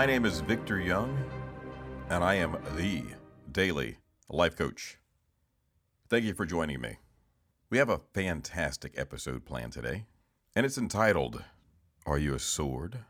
My 0.00 0.06
name 0.06 0.24
is 0.24 0.40
Victor 0.40 0.80
Young, 0.80 1.14
and 2.08 2.24
I 2.24 2.36
am 2.36 2.56
the 2.74 3.02
Daily 3.52 3.98
Life 4.30 4.56
Coach. 4.56 4.96
Thank 6.08 6.24
you 6.24 6.32
for 6.32 6.46
joining 6.46 6.80
me. 6.80 6.96
We 7.68 7.76
have 7.76 7.90
a 7.90 8.00
fantastic 8.14 8.94
episode 8.96 9.44
planned 9.44 9.74
today, 9.74 10.06
and 10.56 10.64
it's 10.64 10.78
entitled 10.78 11.44
Are 12.06 12.16
You 12.16 12.34
a 12.34 12.38
Sword 12.38 13.00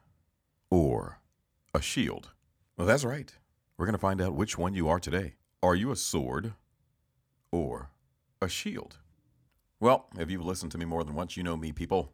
or 0.68 1.20
a 1.72 1.80
Shield? 1.80 2.30
Well, 2.76 2.88
that's 2.88 3.04
right. 3.04 3.32
We're 3.78 3.86
going 3.86 3.92
to 3.92 3.98
find 4.00 4.20
out 4.20 4.34
which 4.34 4.58
one 4.58 4.74
you 4.74 4.88
are 4.88 4.98
today. 4.98 5.34
Are 5.62 5.76
you 5.76 5.92
a 5.92 5.96
sword 5.96 6.54
or 7.52 7.92
a 8.42 8.48
shield? 8.48 8.98
Well, 9.78 10.08
if 10.18 10.28
you've 10.28 10.44
listened 10.44 10.72
to 10.72 10.78
me 10.78 10.86
more 10.86 11.04
than 11.04 11.14
once, 11.14 11.36
you 11.36 11.44
know 11.44 11.56
me, 11.56 11.70
people. 11.70 12.10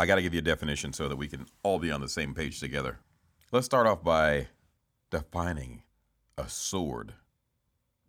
I 0.00 0.06
got 0.06 0.16
to 0.16 0.22
give 0.22 0.34
you 0.34 0.40
a 0.40 0.42
definition 0.42 0.92
so 0.92 1.08
that 1.08 1.14
we 1.14 1.28
can 1.28 1.46
all 1.62 1.78
be 1.78 1.92
on 1.92 2.00
the 2.00 2.08
same 2.08 2.34
page 2.34 2.58
together. 2.58 2.98
Let's 3.54 3.66
start 3.66 3.86
off 3.86 4.02
by 4.02 4.48
defining 5.10 5.84
a 6.36 6.48
sword 6.48 7.12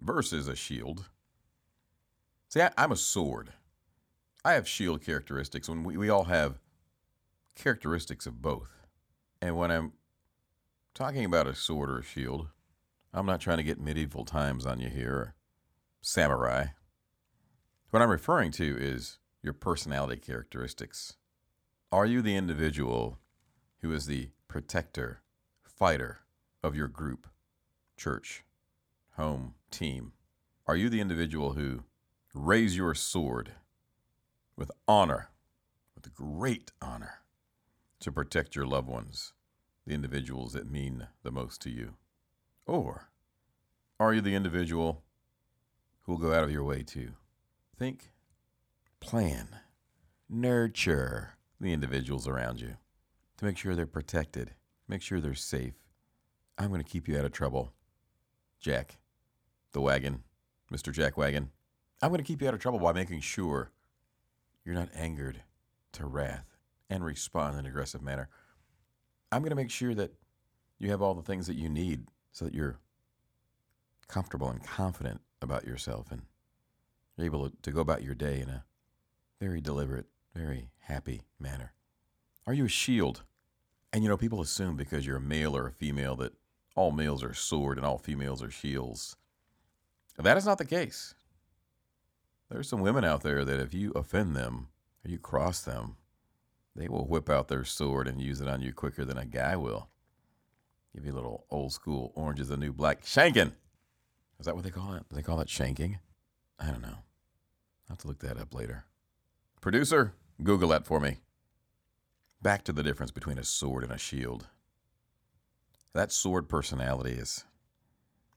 versus 0.02 0.48
a 0.48 0.56
shield. 0.56 1.06
See, 2.50 2.62
I, 2.62 2.72
am 2.76 2.92
a 2.92 2.96
sword. 2.96 3.54
I 4.44 4.54
have 4.54 4.68
shield 4.68 5.04
characteristics, 5.06 5.68
and 5.68 5.86
we, 5.86 5.98
we 5.98 6.10
all 6.10 6.24
have 6.24 6.58
characteristics 7.54 8.26
of 8.26 8.42
both. 8.42 8.72
And 9.40 9.56
when 9.56 9.70
I'm 9.70 9.92
talking 10.96 11.26
about 11.26 11.46
a 11.46 11.54
sword 11.54 11.92
or 11.92 12.00
a 12.00 12.04
shield, 12.04 12.48
I'm 13.14 13.28
not 13.28 13.40
trying 13.40 13.58
to 13.58 13.64
get 13.64 13.80
medieval 13.80 14.26
times 14.26 14.66
on 14.66 14.80
you 14.80 14.90
here, 14.90 15.36
samurai. 16.02 16.70
What 17.92 18.02
I'm 18.02 18.10
referring 18.10 18.50
to 18.54 18.78
is 18.80 19.20
your 19.44 19.54
personality 19.54 20.20
characteristics. 20.20 21.18
Are 21.92 22.08
you 22.08 22.24
the 22.24 22.36
individual 22.36 23.20
who 23.84 23.94
is 23.94 24.08
the 24.08 24.30
protector, 24.48 25.22
fighter 25.76 26.20
of 26.64 26.76
your 26.76 26.88
group, 26.88 27.28
church, 27.98 28.44
home, 29.18 29.56
team? 29.72 30.14
Are 30.68 30.76
you 30.76 30.90
the 30.90 31.02
individual 31.02 31.54
who 31.54 31.84
raise 32.34 32.78
your 32.78 32.96
sword 32.96 33.52
with 34.56 34.72
honor, 34.88 35.30
with 35.94 36.14
great 36.14 36.72
honor, 36.82 37.20
to 38.00 38.12
protect 38.12 38.56
your 38.56 38.66
loved 38.66 38.88
ones, 38.88 39.34
the 39.86 39.94
individuals 39.94 40.54
that 40.54 40.72
mean 40.72 41.08
the 41.24 41.32
most 41.32 41.62
to 41.64 41.70
you? 41.70 41.96
Or 42.66 43.10
are 44.00 44.14
you 44.14 44.22
the 44.22 44.36
individual 44.36 45.04
who 46.04 46.14
will 46.14 46.20
go 46.20 46.34
out 46.34 46.44
of 46.44 46.52
your 46.52 46.64
way 46.64 46.84
to 46.84 47.10
think, 47.78 48.12
plan, 49.00 49.50
nurture 50.30 51.34
the 51.60 51.74
individuals 51.74 52.28
around 52.28 52.62
you 52.62 52.78
to 53.38 53.46
make 53.46 53.58
sure 53.58 53.76
they're 53.76 53.86
protected, 53.86 54.52
make 54.88 55.02
sure 55.02 55.20
they're 55.20 55.34
safe? 55.34 55.74
I'm 56.58 56.70
going 56.70 56.84
to 56.84 56.90
keep 56.90 57.08
you 57.08 57.18
out 57.18 57.26
of 57.26 57.32
trouble. 57.32 57.74
Jack, 58.60 58.98
the 59.74 59.82
wagon, 59.82 60.24
Mr. 60.74 60.92
Jack 60.92 61.18
Wagon. 61.18 61.52
I'm 62.02 62.10
going 62.10 62.22
to 62.22 62.28
keep 62.28 62.42
you 62.42 62.48
out 62.48 62.54
of 62.54 62.60
trouble 62.60 62.80
by 62.80 62.94
making 62.94 63.22
sure 63.22 63.72
you're 64.64 64.76
not 64.76 64.90
angered 64.96 65.44
to 65.94 66.06
wrath 66.06 66.58
and 66.90 67.04
respond 67.04 67.54
in 67.54 67.62
an 67.62 67.66
aggressive 67.66 68.02
manner. 68.02 68.30
I'm 69.32 69.42
going 69.42 69.52
to 69.52 69.56
make 69.56 69.72
sure 69.72 69.94
that 69.96 70.14
you 70.80 70.90
have 70.90 71.02
all 71.02 71.14
the 71.14 71.22
things 71.22 71.48
that 71.48 71.56
you 71.56 71.70
need 71.70 72.08
so 72.32 72.46
that 72.46 72.54
you're 72.54 72.80
comfortable 74.08 74.50
and 74.50 74.64
confident 74.64 75.22
about 75.42 75.66
yourself 75.66 76.12
and 76.12 76.24
you're 77.18 77.26
able 77.26 77.50
to, 77.50 77.56
to 77.62 77.72
go 77.72 77.80
about 77.80 78.04
your 78.04 78.16
day 78.16 78.42
in 78.42 78.50
a 78.50 78.64
very 79.40 79.62
deliberate, 79.62 80.08
very 80.34 80.70
happy 80.80 81.24
manner. 81.40 81.74
Are 82.48 82.54
you 82.54 82.66
a 82.66 82.70
shield? 82.70 83.24
And 83.96 84.04
you 84.04 84.10
know, 84.10 84.18
people 84.18 84.42
assume 84.42 84.76
because 84.76 85.08
you're 85.08 85.16
a 85.16 85.22
male 85.22 85.56
or 85.56 85.68
a 85.68 85.72
female 85.72 86.18
that 86.18 86.34
all 86.76 86.92
males 86.92 87.24
are 87.24 87.34
sword 87.34 87.78
and 87.78 87.86
all 87.86 87.98
females 87.98 88.44
are 88.44 88.52
shields. 88.52 89.16
That 90.18 90.36
is 90.36 90.46
not 90.46 90.58
the 90.58 90.66
case. 90.66 91.16
There's 92.52 92.68
some 92.68 92.82
women 92.82 93.06
out 93.06 93.24
there 93.24 93.46
that 93.46 93.62
if 93.62 93.74
you 93.74 93.94
offend 93.94 94.36
them 94.36 94.68
or 95.06 95.12
you 95.12 95.18
cross 95.18 95.62
them, 95.62 95.96
they 96.76 96.90
will 96.90 97.08
whip 97.08 97.30
out 97.30 97.48
their 97.48 97.64
sword 97.64 98.10
and 98.10 98.20
use 98.20 98.42
it 98.42 98.50
on 98.50 98.62
you 98.62 98.74
quicker 98.74 99.06
than 99.06 99.18
a 99.18 99.26
guy 99.26 99.56
will. 99.56 99.88
Give 100.94 101.06
you 101.06 101.14
a 101.14 101.16
little 101.16 101.46
old 101.50 101.72
school 101.72 102.12
orange 102.16 102.42
is 102.42 102.50
the 102.50 102.58
new 102.58 102.74
black 102.74 103.04
shanking. 103.04 103.54
Is 104.42 104.46
that 104.46 104.56
what 104.56 104.66
they 104.66 104.72
call 104.72 104.96
it? 104.96 105.06
Do 105.10 105.16
they 105.16 105.22
call 105.22 105.40
it 105.40 105.48
shanking? 105.48 106.00
I 106.60 106.66
don't 106.66 106.82
know. 106.82 106.90
I'll 106.90 107.92
have 107.92 108.00
to 108.00 108.10
look 108.10 108.20
that 108.20 108.38
up 108.38 108.54
later. 108.54 108.84
Producer, 109.62 110.16
Google 110.44 110.68
that 110.68 110.86
for 110.86 111.00
me. 111.00 111.20
Back 112.46 112.64
to 112.66 112.74
the 112.74 112.84
difference 112.84 113.10
between 113.10 113.40
a 113.40 113.44
sword 113.44 113.84
and 113.84 113.92
a 113.92 113.98
shield. 113.98 114.46
That 115.94 116.12
sword 116.12 116.48
personality 116.48 117.14
is 117.14 117.44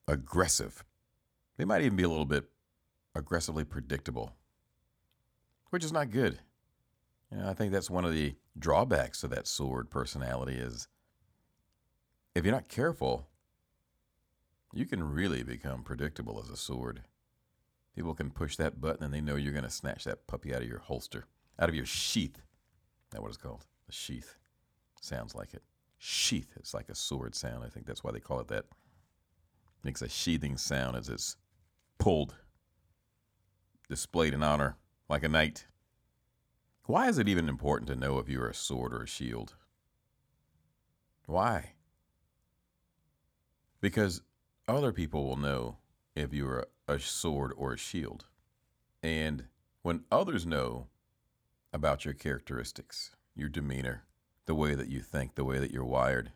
aggressive. 0.07 0.83
They 1.59 1.67
might 1.67 1.83
even 1.83 1.95
be 1.97 2.05
a 2.05 2.09
little 2.09 2.25
bit 2.25 2.49
aggressively 3.15 3.65
predictable, 3.65 4.33
which 5.69 5.85
is 5.85 5.93
not 5.93 6.11
good. 6.11 6.39
You 7.31 7.37
know, 7.37 7.51
I 7.51 7.53
think 7.53 7.71
that's 7.71 7.91
one 7.91 8.07
of 8.07 8.15
the 8.15 8.37
drawbacks 8.59 9.21
to 9.21 9.29
that 9.29 9.47
sword 9.47 9.91
personality 9.91 10.55
is 10.55 10.89
if 12.35 12.47
you're 12.47 12.55
not 12.55 12.69
careful, 12.71 13.29
you 14.73 14.87
can 14.87 15.05
really 15.05 15.43
become 15.43 15.83
predictable 15.83 16.41
as 16.43 16.49
a 16.49 16.57
sword. 16.57 17.03
People 17.95 18.15
can 18.15 18.31
push 18.31 18.57
that 18.57 18.81
button 18.81 19.05
and 19.05 19.13
they 19.13 19.21
know 19.21 19.37
you're 19.37 19.53
going 19.53 19.65
to 19.65 19.71
snatch 19.71 20.05
that 20.05 20.27
puppy 20.27 20.55
out 20.55 20.63
of 20.63 20.69
your 20.69 20.79
holster, 20.79 21.27
out 21.59 21.69
of 21.69 21.75
your 21.75 21.85
sheath. 21.85 22.41
That 23.11 23.21
what 23.21 23.29
it's 23.29 23.37
called? 23.37 23.67
A 23.89 23.93
sheath. 23.93 24.37
Sounds 25.01 25.35
like 25.35 25.55
it. 25.55 25.63
Sheath. 25.99 26.53
It's 26.57 26.75
like 26.75 26.89
a 26.89 26.95
sword 26.95 27.35
sound. 27.35 27.65
I 27.65 27.69
think 27.69 27.87
that's 27.87 28.05
why 28.05 28.13
they 28.13 28.21
call 28.21 28.41
it 28.41 28.49
that. 28.49 28.67
Makes 29.83 30.03
a 30.03 30.09
sheathing 30.09 30.57
sound 30.57 30.97
as 30.97 31.09
it's 31.09 31.37
pulled, 31.99 32.35
displayed 33.89 34.35
in 34.35 34.43
honor, 34.43 34.77
like 35.09 35.23
a 35.23 35.29
knight. 35.29 35.67
Why 36.85 37.09
is 37.09 37.19
it 37.19 37.29
even 37.29 37.49
important 37.49 37.89
to 37.89 37.97
know 37.97 38.19
if 38.19 38.29
you're 38.29 38.49
a 38.49 38.55
sword 38.55 38.93
or 38.93 39.03
a 39.03 39.07
shield? 39.07 39.55
Why? 41.27 41.73
Because 43.81 44.23
other 44.67 44.93
people 44.93 45.27
will 45.27 45.37
know 45.37 45.77
if 46.17 46.33
you're 46.33 46.67
a 46.89 46.99
sword 46.99 47.53
or 47.57 47.75
a 47.75 47.79
shield. 47.79 48.25
And 49.03 49.45
when 49.83 50.05
others 50.11 50.45
know 50.45 50.89
about 51.73 52.05
your 52.05 52.15
characteristics, 52.15 53.13
your 53.39 53.49
demeanor, 53.49 54.05
the 54.47 54.55
way 54.55 54.75
that 54.75 54.89
you 54.89 55.01
think, 55.01 55.35
the 55.35 55.45
way 55.45 55.59
that 55.59 55.71
you're 55.71 55.85
wired, 55.85 56.33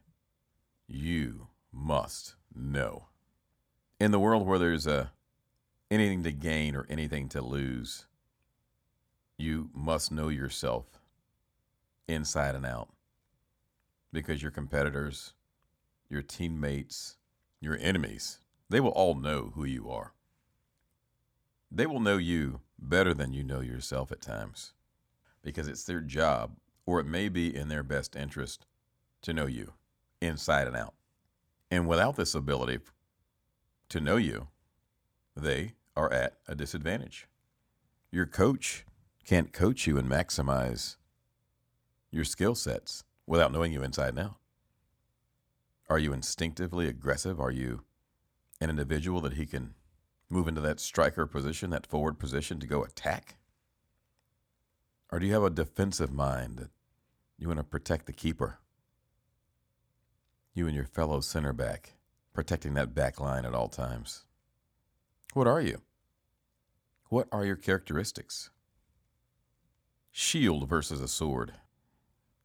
you 0.87 1.49
must 1.73 2.37
know. 2.55 3.09
In 3.99 4.11
the 4.11 4.19
world 4.21 4.47
where 4.47 4.59
there's 4.59 4.87
a 4.87 5.13
anything 5.91 6.23
to 6.23 6.33
gain 6.33 6.75
or 6.75 6.87
anything 6.89 7.29
to 7.31 7.43
lose, 7.43 8.07
you 9.37 9.71
must 9.75 10.13
know 10.13 10.29
yourself 10.29 10.87
inside 12.09 12.55
and 12.55 12.65
out 12.65 12.89
because 14.13 14.43
your 14.43 14.51
competitors, 14.51 15.33
your 16.09 16.23
teammates, 16.23 17.17
your 17.61 17.77
enemies, 17.79 18.39
they 18.69 18.81
will 18.81 18.91
all 18.91 19.15
know 19.15 19.53
who 19.55 19.65
you 19.65 19.91
are. 19.91 20.13
They 21.71 21.87
will 21.87 22.01
know 22.01 22.19
you 22.19 22.61
better 22.79 23.15
than 23.15 23.33
you 23.33 23.43
know 23.43 23.61
yourself 23.61 24.13
at 24.13 24.21
times 24.21 24.73
because 25.43 25.69
it's 25.69 25.84
their 25.84 26.01
job, 26.01 26.57
or 26.87 27.01
it 27.01 27.07
may 27.07 27.29
be 27.29 27.55
in 27.55 27.69
their 27.69 27.83
best 27.83 28.17
interest, 28.17 28.67
to 29.23 29.33
know 29.33 29.47
you 29.47 29.73
inside 30.21 30.67
and 30.67 30.77
out. 30.77 30.95
And 31.71 31.87
without 31.87 32.17
this 32.17 32.34
ability 32.34 32.81
to 33.89 34.01
know 34.01 34.17
you, 34.17 34.49
they 35.37 35.73
are 35.97 36.13
at 36.13 36.39
a 36.47 36.55
disadvantage. 36.55 37.29
Your 38.11 38.27
coach 38.27 38.84
can't 39.25 39.53
coach 39.53 39.87
you 39.87 39.97
and 39.97 40.09
maximize 40.09 40.97
your 42.11 42.25
skill 42.25 42.55
sets 42.55 43.05
without 43.27 43.53
knowing 43.53 43.73
you 43.73 43.83
inside 43.83 44.11
and 44.11 44.19
out. 44.19 44.37
Are 45.89 45.99
you 45.99 46.13
instinctively 46.13 46.89
aggressive? 46.89 47.41
Are 47.41 47.51
you 47.51 47.83
an 48.61 48.71
individual 48.71 49.21
that 49.23 49.34
he 49.34 49.47
can 49.47 49.75
move 50.29 50.49
into 50.49 50.61
that 50.61 50.81
striker 50.81 51.27
position, 51.27 51.71
that 51.71 51.87
forward 51.87 52.19
position 52.19 52.59
to 52.61 52.67
go 52.67 52.83
attack? 52.83 53.37
Or 55.12 55.18
do 55.18 55.26
you 55.26 55.34
have 55.34 55.44
a 55.44 55.50
defensive 55.50 56.10
mind 56.10 56.56
that 56.56 56.70
you 57.38 57.47
want 57.47 57.60
to 57.60 57.64
protect 57.64 58.06
the 58.06 58.14
keeper? 58.14 58.60
You 60.54 60.66
and 60.66 60.74
your 60.74 60.86
fellow 60.86 61.20
center 61.20 61.53
back, 61.53 61.92
protecting 62.32 62.72
that 62.74 62.94
back 62.94 63.20
line 63.20 63.44
at 63.44 63.54
all 63.54 63.68
times. 63.68 64.24
What 65.34 65.47
are 65.47 65.60
you? 65.60 65.82
What 67.10 67.28
are 67.30 67.44
your 67.44 67.56
characteristics? 67.56 68.48
Shield 70.10 70.66
versus 70.66 71.03
a 71.03 71.09
sword. 71.09 71.53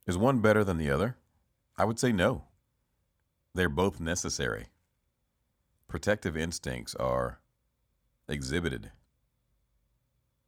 Is 0.05 0.17
one 0.17 0.39
better 0.39 0.65
than 0.65 0.77
the 0.77 0.91
other? 0.91 1.15
I 1.77 1.85
would 1.85 1.99
say 1.99 2.11
no. 2.11 2.43
They're 3.53 3.69
both 3.69 4.01
necessary. 4.01 4.67
Protective 5.87 6.35
instincts 6.35 6.95
are 6.95 7.39
exhibited, 8.27 8.91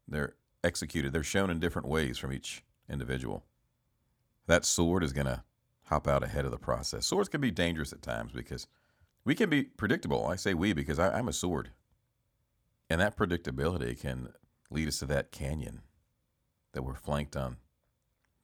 they're 0.06 0.34
executed, 0.64 1.14
they're 1.14 1.24
shown 1.24 1.50
in 1.50 1.60
different 1.60 1.88
ways 1.88 2.18
from 2.18 2.34
each 2.34 2.64
individual. 2.90 3.44
That 4.48 4.66
sword 4.66 5.04
is 5.04 5.14
going 5.14 5.28
to 5.28 5.44
hop 5.86 6.08
out 6.08 6.24
ahead 6.24 6.46
of 6.46 6.52
the 6.52 6.58
process. 6.58 7.06
Swords 7.06 7.30
can 7.30 7.42
be 7.42 7.52
dangerous 7.52 7.94
at 7.94 8.02
times 8.02 8.32
because 8.32 8.68
we 9.26 9.36
can 9.36 9.50
be 9.50 9.64
predictable. 9.64 10.28
I 10.28 10.36
say 10.36 10.54
we 10.54 10.74
because 10.74 11.00
I, 11.00 11.18
I'm 11.18 11.28
a 11.28 11.34
sword. 11.34 11.72
And 12.90 13.00
that 13.02 13.18
predictability 13.18 14.00
can 14.00 14.30
lead 14.72 14.88
us 14.88 15.00
to 15.00 15.06
that 15.08 15.32
canyon 15.32 15.82
that 16.74 16.84
we're 16.84 16.96
flanked 16.96 17.36
on 17.36 17.58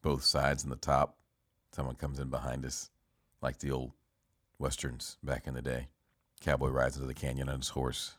both 0.02 0.24
sides 0.24 0.64
and 0.64 0.72
the 0.72 0.78
top. 0.78 1.18
Someone 1.72 1.96
comes 1.96 2.20
in 2.20 2.30
behind 2.30 2.66
us, 2.66 2.90
like 3.42 3.60
the 3.60 3.72
old 3.72 3.92
westerns 4.60 5.18
back 5.24 5.48
in 5.48 5.54
the 5.54 5.62
day. 5.62 5.88
Cowboy 6.42 6.70
rides 6.70 6.96
into 6.96 7.08
the 7.08 7.14
canyon 7.14 7.50
on 7.50 7.58
his 7.58 7.70
horse, 7.70 8.14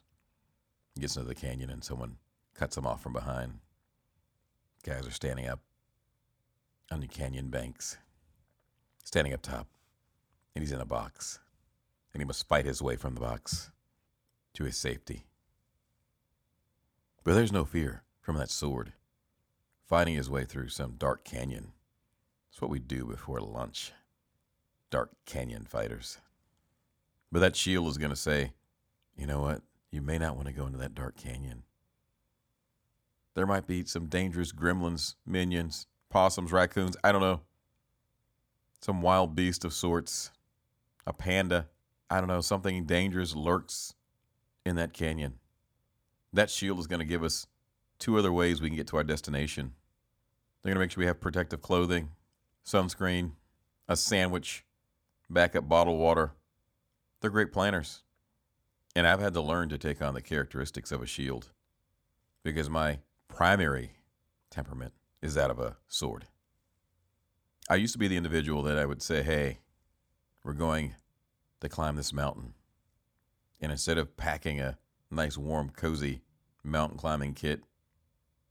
gets 0.99 1.16
into 1.16 1.28
the 1.28 1.34
canyon, 1.34 1.70
and 1.70 1.84
someone 1.84 2.16
cuts 2.54 2.76
him 2.76 2.87
off 2.87 3.02
from 3.02 3.12
behind. 3.12 3.60
Guys 4.86 5.04
are 5.04 5.10
standing 5.10 5.48
up 5.48 5.58
on 6.92 7.00
the 7.00 7.08
canyon 7.08 7.48
banks, 7.48 7.96
standing 9.02 9.34
up 9.34 9.42
top, 9.42 9.66
and 10.54 10.62
he's 10.62 10.70
in 10.70 10.80
a 10.80 10.86
box, 10.86 11.40
and 12.14 12.22
he 12.22 12.24
must 12.24 12.46
fight 12.46 12.66
his 12.66 12.80
way 12.80 12.94
from 12.94 13.16
the 13.16 13.20
box 13.20 13.72
to 14.54 14.62
his 14.62 14.76
safety. 14.76 15.26
But 17.24 17.34
there's 17.34 17.50
no 17.50 17.64
fear 17.64 18.04
from 18.20 18.36
that 18.36 18.48
sword, 18.48 18.92
fighting 19.88 20.14
his 20.14 20.30
way 20.30 20.44
through 20.44 20.68
some 20.68 20.94
dark 20.96 21.24
canyon. 21.24 21.72
It's 22.52 22.62
what 22.62 22.70
we 22.70 22.78
do 22.78 23.06
before 23.06 23.40
lunch. 23.40 23.90
Dark 24.92 25.10
canyon 25.24 25.64
fighters. 25.64 26.18
But 27.32 27.40
that 27.40 27.56
shield 27.56 27.88
is 27.88 27.98
going 27.98 28.10
to 28.10 28.16
say, 28.16 28.52
you 29.16 29.26
know 29.26 29.40
what? 29.40 29.62
You 29.90 30.00
may 30.00 30.18
not 30.18 30.36
want 30.36 30.46
to 30.46 30.54
go 30.54 30.64
into 30.64 30.78
that 30.78 30.94
dark 30.94 31.16
canyon. 31.16 31.64
There 33.36 33.46
might 33.46 33.66
be 33.66 33.84
some 33.84 34.06
dangerous 34.06 34.50
gremlins, 34.50 35.14
minions, 35.26 35.86
possums, 36.08 36.52
raccoons, 36.52 36.96
I 37.04 37.12
don't 37.12 37.20
know. 37.20 37.42
Some 38.80 39.02
wild 39.02 39.36
beast 39.36 39.62
of 39.62 39.74
sorts, 39.74 40.30
a 41.06 41.12
panda, 41.12 41.68
I 42.08 42.18
don't 42.18 42.28
know, 42.28 42.40
something 42.40 42.86
dangerous 42.86 43.36
lurks 43.36 43.92
in 44.64 44.76
that 44.76 44.94
canyon. 44.94 45.34
That 46.32 46.48
shield 46.48 46.78
is 46.78 46.86
going 46.86 47.00
to 47.00 47.06
give 47.06 47.22
us 47.22 47.46
two 47.98 48.18
other 48.18 48.32
ways 48.32 48.62
we 48.62 48.70
can 48.70 48.76
get 48.76 48.86
to 48.88 48.96
our 48.96 49.04
destination. 49.04 49.74
They're 50.62 50.70
going 50.70 50.80
to 50.80 50.84
make 50.84 50.92
sure 50.92 51.02
we 51.02 51.06
have 51.06 51.20
protective 51.20 51.60
clothing, 51.60 52.12
sunscreen, 52.64 53.32
a 53.86 53.96
sandwich, 53.96 54.64
backup 55.28 55.68
bottled 55.68 56.00
water. 56.00 56.32
They're 57.20 57.30
great 57.30 57.52
planners. 57.52 58.02
And 58.94 59.06
I've 59.06 59.20
had 59.20 59.34
to 59.34 59.42
learn 59.42 59.68
to 59.68 59.76
take 59.76 60.00
on 60.00 60.14
the 60.14 60.22
characteristics 60.22 60.90
of 60.90 61.02
a 61.02 61.06
shield 61.06 61.50
because 62.42 62.70
my 62.70 63.00
primary 63.36 63.90
temperament 64.48 64.94
is 65.20 65.34
that 65.34 65.50
of 65.50 65.58
a 65.58 65.76
sword. 65.88 66.24
I 67.68 67.74
used 67.74 67.92
to 67.92 67.98
be 67.98 68.08
the 68.08 68.16
individual 68.16 68.62
that 68.62 68.78
I 68.78 68.86
would 68.86 69.02
say, 69.02 69.22
hey, 69.22 69.58
we're 70.42 70.54
going 70.54 70.94
to 71.60 71.68
climb 71.68 71.96
this 71.96 72.14
mountain. 72.14 72.54
And 73.60 73.70
instead 73.70 73.98
of 73.98 74.16
packing 74.16 74.58
a 74.58 74.78
nice, 75.10 75.36
warm, 75.36 75.68
cozy 75.68 76.22
mountain 76.64 76.96
climbing 76.96 77.34
kit, 77.34 77.60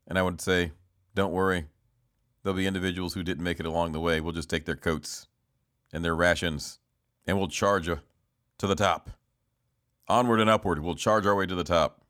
and 0.07 0.19
I 0.19 0.21
would 0.21 0.39
say, 0.39 0.73
don't 1.15 1.33
worry, 1.33 1.65
there'll 2.43 2.55
be 2.55 2.67
individuals 2.67 3.15
who 3.15 3.23
didn't 3.23 3.43
make 3.43 3.59
it 3.59 3.65
along 3.65 3.91
the 3.91 3.99
way. 3.99 4.21
We'll 4.21 4.33
just 4.33 4.51
take 4.51 4.65
their 4.65 4.75
coats 4.75 5.25
and 5.91 6.05
their 6.05 6.15
rations 6.15 6.77
and 7.25 7.39
we'll 7.39 7.47
charge 7.47 7.87
to 7.87 8.67
the 8.67 8.75
top. 8.75 9.09
Onward 10.07 10.41
and 10.41 10.49
upward, 10.49 10.83
we'll 10.83 10.93
charge 10.93 11.25
our 11.25 11.33
way 11.33 11.47
to 11.47 11.55
the 11.55 11.63
top. 11.63 12.01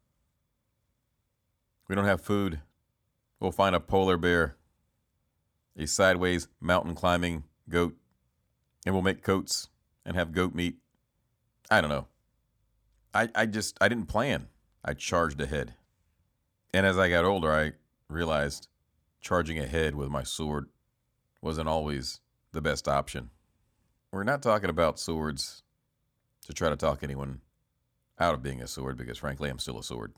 We 1.88 1.95
don't 1.95 2.04
have 2.04 2.19
food. 2.19 2.60
We'll 3.40 3.52
find 3.52 3.76
a 3.76 3.80
polar 3.80 4.18
bear, 4.18 4.56
a 5.78 5.86
sideways 5.86 6.48
mountain 6.60 6.96
climbing 6.96 7.44
goat, 7.70 7.96
and 8.86 8.96
we'll 8.96 9.02
make 9.02 9.24
coats 9.24 9.70
and 10.06 10.16
have 10.16 10.32
goat 10.32 10.56
meat. 10.56 10.78
I 11.70 11.82
don't 11.82 11.90
know. 11.90 12.08
I, 13.14 13.30
I 13.36 13.46
just, 13.46 13.78
I 13.82 13.88
didn't 13.88 14.08
plan. 14.08 14.48
I 14.84 14.94
charged 14.94 15.42
ahead. 15.42 15.74
And 16.74 16.86
as 16.86 16.98
I 16.98 17.10
got 17.10 17.26
older, 17.26 17.52
I 17.52 17.74
realized 18.10 18.68
charging 19.22 19.58
ahead 19.60 19.96
with 19.96 20.10
my 20.10 20.24
sword 20.24 20.68
wasn't 21.42 21.68
always 21.68 22.20
the 22.52 22.62
best 22.62 22.88
option. 22.88 23.30
We're 24.12 24.24
not 24.24 24.42
talking 24.42 24.70
about 24.70 25.00
swords 25.00 25.64
to 26.46 26.54
try 26.54 26.70
to 26.70 26.76
talk 26.76 27.04
anyone 27.04 27.42
out 28.20 28.34
of 28.34 28.44
being 28.44 28.62
a 28.62 28.68
sword 28.68 28.98
because, 28.98 29.18
frankly, 29.18 29.50
I'm 29.50 29.60
still 29.60 29.80
a 29.80 29.84
sword. 29.84 30.14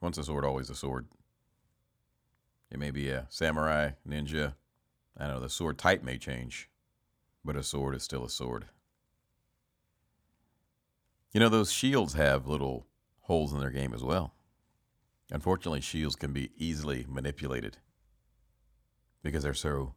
Once 0.00 0.18
a 0.18 0.24
sword, 0.24 0.44
always 0.44 0.70
a 0.70 0.74
sword. 0.74 1.06
It 2.70 2.78
may 2.78 2.90
be 2.90 3.10
a 3.10 3.26
samurai, 3.28 3.90
ninja. 4.08 4.54
I 5.16 5.28
know 5.28 5.40
the 5.40 5.48
sword 5.48 5.78
type 5.78 6.02
may 6.02 6.18
change, 6.18 6.68
but 7.44 7.56
a 7.56 7.62
sword 7.62 7.94
is 7.94 8.02
still 8.02 8.24
a 8.24 8.30
sword. 8.30 8.66
You 11.32 11.40
know, 11.40 11.48
those 11.48 11.72
shields 11.72 12.14
have 12.14 12.46
little 12.46 12.86
holes 13.20 13.52
in 13.52 13.60
their 13.60 13.70
game 13.70 13.92
as 13.92 14.02
well. 14.02 14.34
Unfortunately, 15.30 15.80
shields 15.80 16.16
can 16.16 16.32
be 16.32 16.50
easily 16.56 17.04
manipulated 17.08 17.78
because 19.22 19.42
they're 19.42 19.54
so 19.54 19.94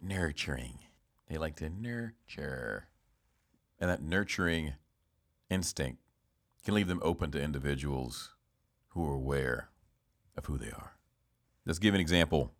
nurturing. 0.00 0.78
They 1.28 1.36
like 1.36 1.56
to 1.56 1.68
nurture. 1.68 2.88
And 3.80 3.90
that 3.90 4.02
nurturing 4.02 4.74
instinct 5.50 6.00
can 6.64 6.74
leave 6.74 6.88
them 6.88 7.00
open 7.02 7.30
to 7.32 7.42
individuals 7.42 8.34
who 8.88 9.06
are 9.06 9.14
aware 9.14 9.70
of 10.36 10.46
who 10.46 10.58
they 10.58 10.70
are. 10.70 10.97
Let's 11.66 11.78
give 11.78 11.94
an 11.94 12.00
example 12.00 12.52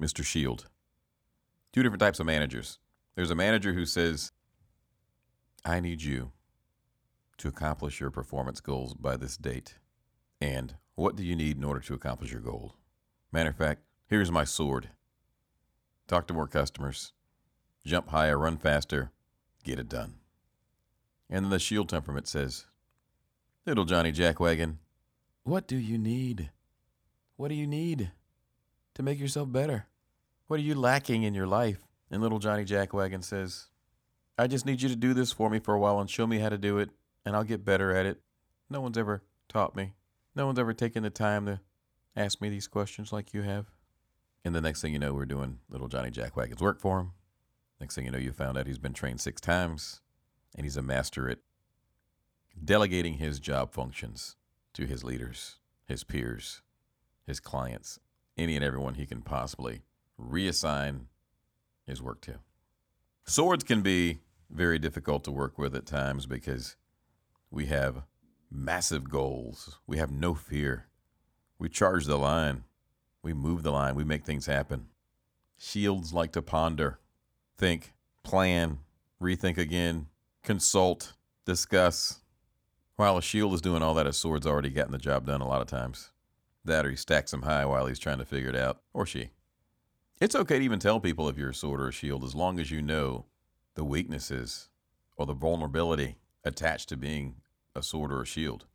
Mr. 0.00 0.24
Shield. 0.24 0.68
Two 1.72 1.82
different 1.82 2.00
types 2.00 2.20
of 2.20 2.26
managers. 2.26 2.78
There's 3.14 3.30
a 3.30 3.36
manager 3.36 3.72
who 3.72 3.86
says, 3.86 4.32
I 5.64 5.80
need 5.80 6.02
you 6.02 6.32
to 7.38 7.48
accomplish 7.48 8.00
your 8.00 8.10
performance 8.10 8.60
goals 8.60 8.94
by 8.94 9.16
this 9.16 9.36
date. 9.36 9.76
And 10.40 10.74
what 10.94 11.16
do 11.16 11.24
you 11.24 11.36
need 11.36 11.56
in 11.56 11.64
order 11.64 11.80
to 11.80 11.94
accomplish 11.94 12.32
your 12.32 12.40
goal? 12.40 12.74
Matter 13.30 13.50
of 13.50 13.56
fact, 13.56 13.82
here's 14.06 14.30
my 14.30 14.44
sword. 14.44 14.90
Talk 16.08 16.26
to 16.26 16.34
more 16.34 16.48
customers, 16.48 17.12
jump 17.86 18.08
higher, 18.08 18.36
run 18.36 18.58
faster, 18.58 19.12
get 19.64 19.78
it 19.78 19.88
done. 19.88 20.14
And 21.30 21.44
then 21.44 21.50
the 21.50 21.58
shield 21.58 21.88
temperament 21.88 22.28
says, 22.28 22.66
Little 23.64 23.84
Johnny 23.84 24.12
Jackwagon, 24.12 24.76
what 25.44 25.66
do 25.66 25.76
you 25.76 25.96
need? 25.96 26.50
What 27.36 27.48
do 27.48 27.54
you 27.54 27.66
need? 27.66 28.10
To 28.94 29.02
make 29.02 29.18
yourself 29.18 29.50
better? 29.50 29.86
What 30.46 30.60
are 30.60 30.64
you 30.64 30.74
lacking 30.74 31.22
in 31.22 31.34
your 31.34 31.46
life? 31.46 31.78
And 32.10 32.20
little 32.20 32.38
Johnny 32.38 32.64
Jackwagon 32.64 33.24
says, 33.24 33.68
I 34.38 34.46
just 34.46 34.66
need 34.66 34.82
you 34.82 34.88
to 34.88 34.96
do 34.96 35.14
this 35.14 35.32
for 35.32 35.48
me 35.48 35.58
for 35.58 35.74
a 35.74 35.78
while 35.78 36.00
and 36.00 36.10
show 36.10 36.26
me 36.26 36.38
how 36.38 36.48
to 36.48 36.58
do 36.58 36.78
it, 36.78 36.90
and 37.24 37.34
I'll 37.34 37.44
get 37.44 37.64
better 37.64 37.94
at 37.94 38.06
it. 38.06 38.20
No 38.68 38.80
one's 38.80 38.98
ever 38.98 39.22
taught 39.48 39.76
me. 39.76 39.92
No 40.34 40.46
one's 40.46 40.58
ever 40.58 40.72
taken 40.72 41.02
the 41.02 41.10
time 41.10 41.46
to 41.46 41.60
ask 42.16 42.40
me 42.40 42.48
these 42.48 42.68
questions 42.68 43.12
like 43.12 43.34
you 43.34 43.42
have. 43.42 43.66
And 44.44 44.54
the 44.54 44.60
next 44.60 44.82
thing 44.82 44.92
you 44.92 44.98
know, 44.98 45.14
we're 45.14 45.26
doing 45.26 45.58
little 45.68 45.88
Johnny 45.88 46.10
Jackwagon's 46.10 46.62
work 46.62 46.80
for 46.80 47.00
him. 47.00 47.12
Next 47.80 47.94
thing 47.94 48.04
you 48.04 48.10
know, 48.10 48.18
you 48.18 48.32
found 48.32 48.58
out 48.58 48.66
he's 48.66 48.78
been 48.78 48.92
trained 48.92 49.20
six 49.20 49.40
times 49.40 50.00
and 50.54 50.64
he's 50.64 50.76
a 50.76 50.82
master 50.82 51.28
at 51.28 51.38
delegating 52.62 53.14
his 53.14 53.40
job 53.40 53.72
functions 53.72 54.36
to 54.74 54.86
his 54.86 55.04
leaders, 55.04 55.56
his 55.84 56.04
peers, 56.04 56.62
his 57.26 57.40
clients, 57.40 57.98
any 58.36 58.56
and 58.56 58.64
everyone 58.64 58.94
he 58.94 59.06
can 59.06 59.22
possibly 59.22 59.82
reassign 60.20 61.06
his 61.86 62.02
work 62.02 62.20
to. 62.22 62.38
Swords 63.24 63.64
can 63.64 63.82
be 63.82 64.18
very 64.50 64.78
difficult 64.78 65.24
to 65.24 65.30
work 65.30 65.58
with 65.58 65.74
at 65.74 65.86
times 65.86 66.26
because 66.26 66.76
we 67.50 67.66
have 67.66 68.02
massive 68.50 69.08
goals. 69.08 69.78
We 69.86 69.98
have 69.98 70.10
no 70.10 70.34
fear. 70.34 70.86
We 71.58 71.68
charge 71.68 72.06
the 72.06 72.18
line. 72.18 72.64
We 73.22 73.32
move 73.32 73.62
the 73.62 73.72
line. 73.72 73.94
We 73.94 74.04
make 74.04 74.24
things 74.24 74.46
happen. 74.46 74.88
Shields 75.56 76.12
like 76.12 76.32
to 76.32 76.42
ponder, 76.42 76.98
think, 77.56 77.92
plan, 78.24 78.78
rethink 79.20 79.58
again, 79.58 80.06
consult, 80.42 81.12
discuss. 81.46 82.20
While 82.96 83.16
a 83.16 83.22
shield 83.22 83.54
is 83.54 83.60
doing 83.60 83.82
all 83.82 83.94
that, 83.94 84.06
a 84.06 84.12
sword's 84.12 84.46
already 84.46 84.70
gotten 84.70 84.92
the 84.92 84.98
job 84.98 85.26
done 85.26 85.40
a 85.40 85.48
lot 85.48 85.62
of 85.62 85.68
times. 85.68 86.10
That 86.64 86.86
or 86.86 86.90
he 86.90 86.96
stacks 86.96 87.30
them 87.30 87.42
high 87.42 87.64
while 87.64 87.86
he's 87.86 87.98
trying 87.98 88.18
to 88.18 88.24
figure 88.24 88.50
it 88.50 88.56
out, 88.56 88.82
or 88.92 89.06
she. 89.06 89.30
It's 90.20 90.36
okay 90.36 90.58
to 90.58 90.64
even 90.64 90.78
tell 90.78 91.00
people 91.00 91.28
if 91.28 91.36
you're 91.36 91.50
a 91.50 91.54
sword 91.54 91.80
or 91.80 91.88
a 91.88 91.92
shield 91.92 92.22
as 92.22 92.34
long 92.34 92.60
as 92.60 92.70
you 92.70 92.80
know 92.80 93.26
the 93.74 93.84
weaknesses 93.84 94.68
or 95.16 95.26
the 95.26 95.34
vulnerability 95.34 96.18
attached 96.44 96.88
to 96.90 96.96
being 96.96 97.36
a 97.74 97.82
sword 97.82 98.12
or 98.12 98.22
a 98.22 98.26
shield. 98.26 98.66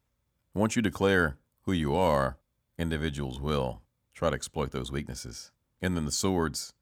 Once 0.53 0.75
you 0.75 0.81
declare 0.81 1.37
who 1.61 1.71
you 1.71 1.95
are, 1.95 2.37
individuals 2.77 3.39
will 3.39 3.81
try 4.13 4.29
to 4.29 4.35
exploit 4.35 4.71
those 4.71 4.91
weaknesses. 4.91 5.51
And 5.81 5.95
then 5.95 6.05
the 6.05 6.11
swords, 6.11 6.73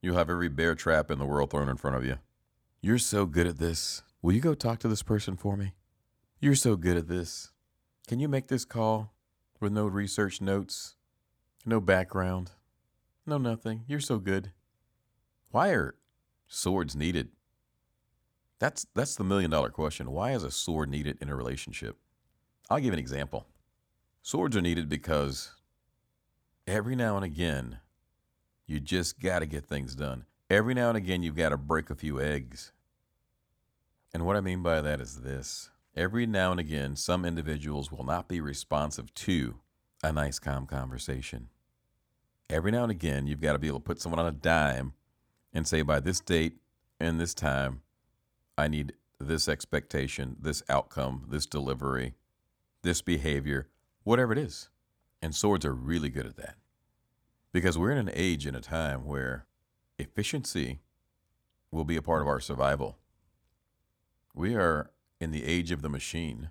you'll 0.00 0.16
have 0.16 0.30
every 0.30 0.48
bear 0.48 0.74
trap 0.74 1.10
in 1.10 1.18
the 1.18 1.24
world 1.24 1.50
thrown 1.50 1.68
in 1.68 1.76
front 1.76 1.96
of 1.96 2.04
you. 2.04 2.18
You're 2.80 2.98
so 2.98 3.26
good 3.26 3.46
at 3.46 3.58
this. 3.58 4.02
Will 4.20 4.32
you 4.32 4.40
go 4.40 4.54
talk 4.54 4.78
to 4.80 4.88
this 4.88 5.02
person 5.02 5.36
for 5.36 5.56
me? 5.56 5.72
You're 6.40 6.54
so 6.54 6.76
good 6.76 6.96
at 6.96 7.08
this. 7.08 7.50
Can 8.06 8.20
you 8.20 8.28
make 8.28 8.48
this 8.48 8.64
call? 8.64 9.11
With 9.62 9.72
no 9.72 9.86
research 9.86 10.40
notes, 10.40 10.96
no 11.64 11.80
background, 11.80 12.50
no 13.26 13.38
nothing. 13.38 13.84
You're 13.86 14.00
so 14.00 14.18
good. 14.18 14.52
Why 15.50 15.70
are 15.70 15.94
swords 16.48 16.94
needed 16.96 17.30
That's 18.58 18.86
that's 18.94 19.16
the 19.16 19.24
million 19.24 19.50
dollar 19.50 19.70
question. 19.70 20.10
Why 20.12 20.32
is 20.32 20.44
a 20.44 20.50
sword 20.50 20.90
needed 20.90 21.18
in 21.20 21.28
a 21.28 21.36
relationship? 21.36 21.96
I'll 22.70 22.78
give 22.80 22.92
an 22.92 22.98
example. 22.98 23.46
Swords 24.22 24.56
are 24.56 24.60
needed 24.60 24.88
because 24.88 25.52
every 26.66 26.94
now 26.96 27.16
and 27.16 27.24
again 27.24 27.78
you 28.66 28.80
just 28.80 29.20
got 29.20 29.40
to 29.40 29.46
get 29.46 29.66
things 29.66 29.94
done. 29.94 30.26
Every 30.48 30.74
now 30.74 30.88
and 30.88 30.96
again 30.96 31.22
you've 31.22 31.36
got 31.36 31.50
to 31.50 31.56
break 31.56 31.90
a 31.90 31.94
few 31.94 32.20
eggs. 32.20 32.72
And 34.14 34.24
what 34.24 34.36
I 34.36 34.40
mean 34.40 34.62
by 34.62 34.80
that 34.80 35.00
is 35.00 35.22
this. 35.22 35.70
Every 35.94 36.26
now 36.26 36.50
and 36.50 36.60
again 36.60 36.96
some 36.96 37.24
individuals 37.24 37.92
will 37.92 38.04
not 38.04 38.28
be 38.28 38.40
responsive 38.40 39.12
to 39.14 39.56
a 40.02 40.10
nice 40.10 40.38
calm 40.38 40.66
conversation. 40.66 41.48
Every 42.48 42.72
now 42.72 42.84
and 42.84 42.90
again 42.90 43.26
you've 43.26 43.42
got 43.42 43.52
to 43.52 43.58
be 43.58 43.68
able 43.68 43.80
to 43.80 43.84
put 43.84 44.00
someone 44.00 44.18
on 44.18 44.26
a 44.26 44.32
dime 44.32 44.94
and 45.52 45.66
say 45.66 45.82
by 45.82 46.00
this 46.00 46.20
date 46.20 46.56
and 46.98 47.20
this 47.20 47.34
time 47.34 47.82
I 48.56 48.68
need 48.68 48.94
this 49.20 49.48
expectation, 49.48 50.36
this 50.40 50.62
outcome, 50.68 51.26
this 51.28 51.46
delivery, 51.46 52.14
this 52.82 53.02
behavior, 53.02 53.68
whatever 54.02 54.32
it 54.32 54.38
is. 54.38 54.70
And 55.20 55.34
swords 55.34 55.64
are 55.64 55.74
really 55.74 56.08
good 56.08 56.26
at 56.26 56.36
that. 56.36 56.56
Because 57.52 57.78
we're 57.78 57.92
in 57.92 57.98
an 57.98 58.10
age 58.14 58.46
and 58.46 58.56
a 58.56 58.60
time 58.60 59.04
where 59.04 59.46
efficiency 59.98 60.80
will 61.70 61.84
be 61.84 61.96
a 61.96 62.02
part 62.02 62.22
of 62.22 62.28
our 62.28 62.40
survival. 62.40 62.98
We 64.34 64.56
are 64.56 64.90
in 65.22 65.30
the 65.30 65.44
age 65.44 65.70
of 65.70 65.82
the 65.82 65.88
machine, 65.88 66.50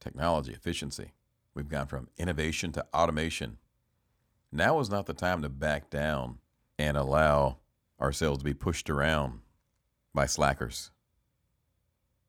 technology, 0.00 0.52
efficiency. 0.52 1.12
We've 1.54 1.70
gone 1.70 1.86
from 1.86 2.08
innovation 2.18 2.70
to 2.72 2.84
automation. 2.92 3.56
Now 4.52 4.80
is 4.80 4.90
not 4.90 5.06
the 5.06 5.14
time 5.14 5.40
to 5.40 5.48
back 5.48 5.88
down 5.88 6.38
and 6.78 6.98
allow 6.98 7.56
ourselves 7.98 8.40
to 8.40 8.44
be 8.44 8.52
pushed 8.52 8.90
around 8.90 9.40
by 10.12 10.26
slackers. 10.26 10.90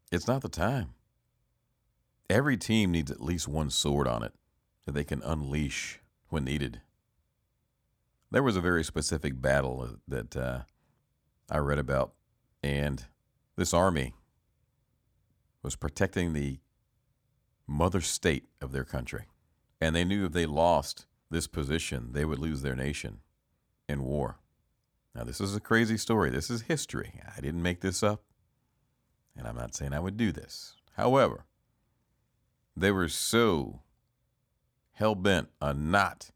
It's 0.09 0.25
not 0.25 0.41
the 0.41 0.47
time. 0.47 0.93
Every 2.29 2.55
team 2.55 2.93
needs 2.93 3.11
at 3.11 3.21
least 3.21 3.49
one 3.49 3.69
sword 3.69 4.07
on 4.07 4.23
it 4.23 4.33
that 4.85 4.93
they 4.93 5.03
can 5.03 5.21
unleash 5.21 5.99
when 6.29 6.45
needed. 6.45 6.79
There 8.31 8.43
was 8.43 8.55
a 8.55 8.61
very 8.61 8.85
specific 8.85 9.41
battle 9.41 9.97
that 10.07 10.37
uh, 10.37 10.59
I 11.51 11.57
read 11.57 11.77
about, 11.77 12.13
and 12.63 13.03
this 13.57 13.73
army 13.73 14.13
was 15.67 15.75
protecting 15.75 16.31
the 16.31 16.59
mother 17.67 17.99
state 17.99 18.45
of 18.61 18.71
their 18.71 18.85
country. 18.85 19.25
And 19.81 19.93
they 19.93 20.05
knew 20.05 20.23
if 20.23 20.31
they 20.31 20.45
lost 20.45 21.05
this 21.29 21.45
position, 21.45 22.13
they 22.13 22.23
would 22.23 22.39
lose 22.39 22.61
their 22.61 22.73
nation 22.73 23.17
in 23.89 24.05
war. 24.05 24.37
Now, 25.13 25.25
this 25.25 25.41
is 25.41 25.53
a 25.53 25.59
crazy 25.59 25.97
story. 25.97 26.29
This 26.29 26.49
is 26.49 26.61
history. 26.61 27.19
I 27.35 27.41
didn't 27.41 27.63
make 27.63 27.81
this 27.81 28.01
up. 28.01 28.23
And 29.35 29.45
I'm 29.45 29.57
not 29.57 29.75
saying 29.75 29.91
I 29.91 29.99
would 29.99 30.15
do 30.15 30.31
this. 30.31 30.75
However, 30.95 31.43
they 32.73 32.91
were 32.91 33.09
so 33.09 33.81
hell 34.93 35.15
bent 35.15 35.49
on 35.59 35.91
not 35.91 36.31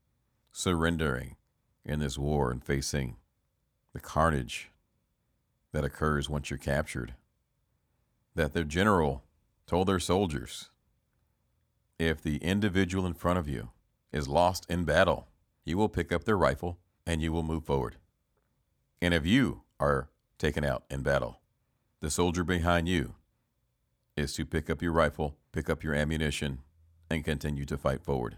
surrendering 0.51 1.37
in 1.85 2.01
this 2.01 2.17
war 2.17 2.51
and 2.51 2.61
facing 2.61 3.15
the 3.93 4.01
carnage 4.01 4.71
that 5.71 5.85
occurs 5.85 6.27
once 6.27 6.49
you're 6.49 6.57
captured 6.57 7.13
that 8.35 8.53
their 8.53 8.63
general 8.63 9.23
told 9.67 9.87
their 9.87 9.99
soldiers 9.99 10.69
if 11.99 12.21
the 12.21 12.37
individual 12.37 13.05
in 13.05 13.13
front 13.13 13.37
of 13.37 13.47
you 13.47 13.69
is 14.11 14.27
lost 14.27 14.65
in 14.69 14.85
battle, 14.85 15.27
you 15.63 15.77
will 15.77 15.89
pick 15.89 16.11
up 16.11 16.23
their 16.23 16.37
rifle 16.37 16.79
and 17.05 17.21
you 17.21 17.31
will 17.31 17.43
move 17.43 17.63
forward. 17.63 17.97
And 19.01 19.13
if 19.13 19.25
you 19.25 19.61
are 19.79 20.09
taken 20.37 20.63
out 20.63 20.83
in 20.89 21.03
battle, 21.03 21.39
the 21.99 22.09
soldier 22.09 22.43
behind 22.43 22.87
you 22.87 23.15
is 24.17 24.33
to 24.33 24.45
pick 24.45 24.69
up 24.69 24.81
your 24.81 24.91
rifle, 24.91 25.37
pick 25.51 25.69
up 25.69 25.83
your 25.83 25.93
ammunition, 25.93 26.59
and 27.09 27.23
continue 27.23 27.65
to 27.65 27.77
fight 27.77 28.03
forward. 28.03 28.37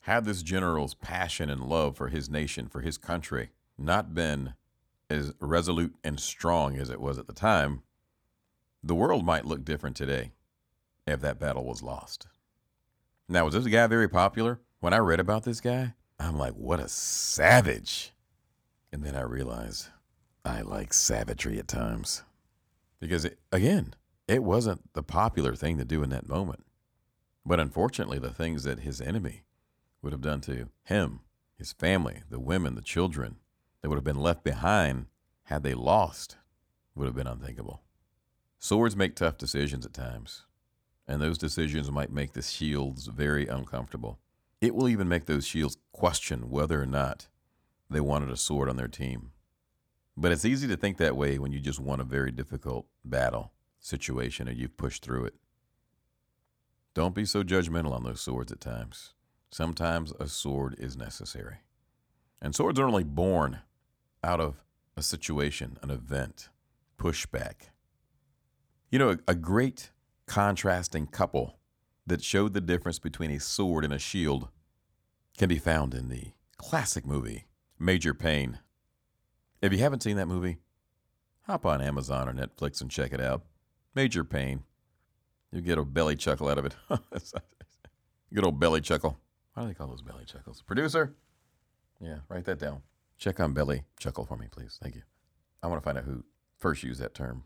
Had 0.00 0.24
this 0.24 0.42
general's 0.42 0.94
passion 0.94 1.48
and 1.48 1.62
love 1.62 1.96
for 1.96 2.08
his 2.08 2.28
nation, 2.28 2.68
for 2.68 2.80
his 2.80 2.98
country, 2.98 3.50
not 3.78 4.14
been 4.14 4.54
as 5.08 5.32
resolute 5.40 5.94
and 6.04 6.20
strong 6.20 6.76
as 6.76 6.90
it 6.90 7.00
was 7.00 7.18
at 7.18 7.26
the 7.26 7.32
time, 7.32 7.82
the 8.82 8.94
world 8.94 9.24
might 9.24 9.44
look 9.44 9.64
different 9.64 9.96
today 9.96 10.32
if 11.06 11.20
that 11.20 11.38
battle 11.38 11.64
was 11.64 11.82
lost. 11.82 12.26
Now, 13.28 13.44
was 13.44 13.54
this 13.54 13.66
guy 13.66 13.86
very 13.86 14.08
popular? 14.08 14.60
When 14.80 14.92
I 14.92 14.98
read 14.98 15.20
about 15.20 15.44
this 15.44 15.60
guy, 15.60 15.94
I'm 16.18 16.36
like, 16.36 16.54
what 16.54 16.80
a 16.80 16.88
savage. 16.88 18.12
And 18.92 19.04
then 19.04 19.14
I 19.14 19.22
realized 19.22 19.88
I 20.44 20.62
like 20.62 20.92
savagery 20.92 21.58
at 21.58 21.68
times. 21.68 22.22
Because, 22.98 23.24
it, 23.24 23.38
again, 23.52 23.94
it 24.26 24.42
wasn't 24.42 24.92
the 24.94 25.02
popular 25.02 25.54
thing 25.54 25.78
to 25.78 25.84
do 25.84 26.02
in 26.02 26.10
that 26.10 26.28
moment. 26.28 26.64
But 27.44 27.60
unfortunately, 27.60 28.18
the 28.18 28.32
things 28.32 28.64
that 28.64 28.80
his 28.80 29.00
enemy 29.00 29.44
would 30.02 30.12
have 30.12 30.20
done 30.20 30.40
to 30.42 30.68
him, 30.84 31.20
his 31.56 31.72
family, 31.72 32.22
the 32.28 32.40
women, 32.40 32.74
the 32.74 32.82
children 32.82 33.36
that 33.80 33.88
would 33.88 33.96
have 33.96 34.04
been 34.04 34.20
left 34.20 34.44
behind 34.44 35.06
had 35.44 35.62
they 35.62 35.74
lost 35.74 36.36
would 36.94 37.06
have 37.06 37.14
been 37.14 37.26
unthinkable. 37.26 37.82
Swords 38.62 38.94
make 38.94 39.16
tough 39.16 39.38
decisions 39.38 39.86
at 39.86 39.94
times, 39.94 40.44
and 41.08 41.18
those 41.20 41.38
decisions 41.38 41.90
might 41.90 42.12
make 42.12 42.34
the 42.34 42.42
shields 42.42 43.06
very 43.06 43.46
uncomfortable. 43.46 44.18
It 44.60 44.74
will 44.74 44.86
even 44.86 45.08
make 45.08 45.24
those 45.24 45.46
shields 45.46 45.78
question 45.92 46.50
whether 46.50 46.80
or 46.80 46.84
not 46.84 47.28
they 47.88 48.00
wanted 48.00 48.28
a 48.28 48.36
sword 48.36 48.68
on 48.68 48.76
their 48.76 48.86
team. 48.86 49.32
But 50.14 50.30
it's 50.30 50.44
easy 50.44 50.68
to 50.68 50.76
think 50.76 50.98
that 50.98 51.16
way 51.16 51.38
when 51.38 51.52
you 51.52 51.58
just 51.58 51.80
won 51.80 52.00
a 52.00 52.04
very 52.04 52.30
difficult 52.30 52.86
battle 53.02 53.50
situation 53.78 54.46
and 54.46 54.58
you've 54.58 54.76
pushed 54.76 55.02
through 55.02 55.24
it. 55.24 55.34
Don't 56.92 57.14
be 57.14 57.24
so 57.24 57.42
judgmental 57.42 57.92
on 57.92 58.04
those 58.04 58.20
swords 58.20 58.52
at 58.52 58.60
times. 58.60 59.14
Sometimes 59.50 60.12
a 60.20 60.28
sword 60.28 60.76
is 60.78 60.98
necessary. 60.98 61.60
And 62.42 62.54
swords 62.54 62.78
are 62.78 62.86
only 62.86 63.04
born 63.04 63.60
out 64.22 64.38
of 64.38 64.62
a 64.98 65.02
situation, 65.02 65.78
an 65.80 65.90
event, 65.90 66.50
pushback. 66.98 67.70
You 68.90 68.98
know, 68.98 69.16
a, 69.28 69.34
great 69.34 69.90
contrasting 70.26 71.06
couple 71.06 71.58
that 72.06 72.22
showed 72.22 72.54
the 72.54 72.60
difference 72.60 72.98
between 72.98 73.30
a 73.30 73.38
sword 73.38 73.84
and 73.84 73.92
a 73.92 73.98
shield 73.98 74.48
can 75.38 75.48
be 75.48 75.58
found 75.58 75.94
in 75.94 76.08
the 76.08 76.32
classic 76.56 77.06
movie 77.06 77.46
Major 77.78 78.14
Payne 78.14 78.58
if 79.62 79.72
you 79.72 79.78
haven't 79.78 80.02
seen 80.02 80.16
that 80.16 80.26
movie, 80.26 80.58
hop 81.42 81.66
on 81.66 81.80
Amazon 81.80 82.28
or 82.28 82.32
Netflix 82.32 82.80
and 82.80 82.90
check 82.90 83.12
it 83.12 83.20
out. 83.20 83.42
Major 83.94 84.24
Payne. 84.24 84.64
You'll 85.52 85.62
get 85.62 85.78
a 85.78 85.84
belly 85.84 86.16
chuckle 86.16 86.48
out 86.48 86.58
of 86.58 86.64
it. 86.64 86.76
Good 88.32 88.44
old 88.44 88.60
belly 88.60 88.80
chuckle. 88.80 89.18
Why 89.54 89.62
do 89.62 89.68
they 89.68 89.74
call 89.74 89.88
those 89.88 90.02
belly 90.02 90.24
chuckles? 90.24 90.62
Producer? 90.62 91.14
Yeah, 92.00 92.18
write 92.28 92.44
that 92.44 92.58
down. 92.58 92.82
Check 93.18 93.40
on 93.40 93.52
belly 93.52 93.82
chuckle 93.98 94.24
for 94.24 94.36
me, 94.36 94.46
please. 94.50 94.78
Thank 94.80 94.94
you. 94.94 95.02
I 95.62 95.66
want 95.66 95.82
to 95.82 95.84
find 95.84 95.98
out 95.98 96.04
who 96.04 96.24
first 96.56 96.82
used 96.82 97.00
that 97.00 97.14
term. 97.14 97.44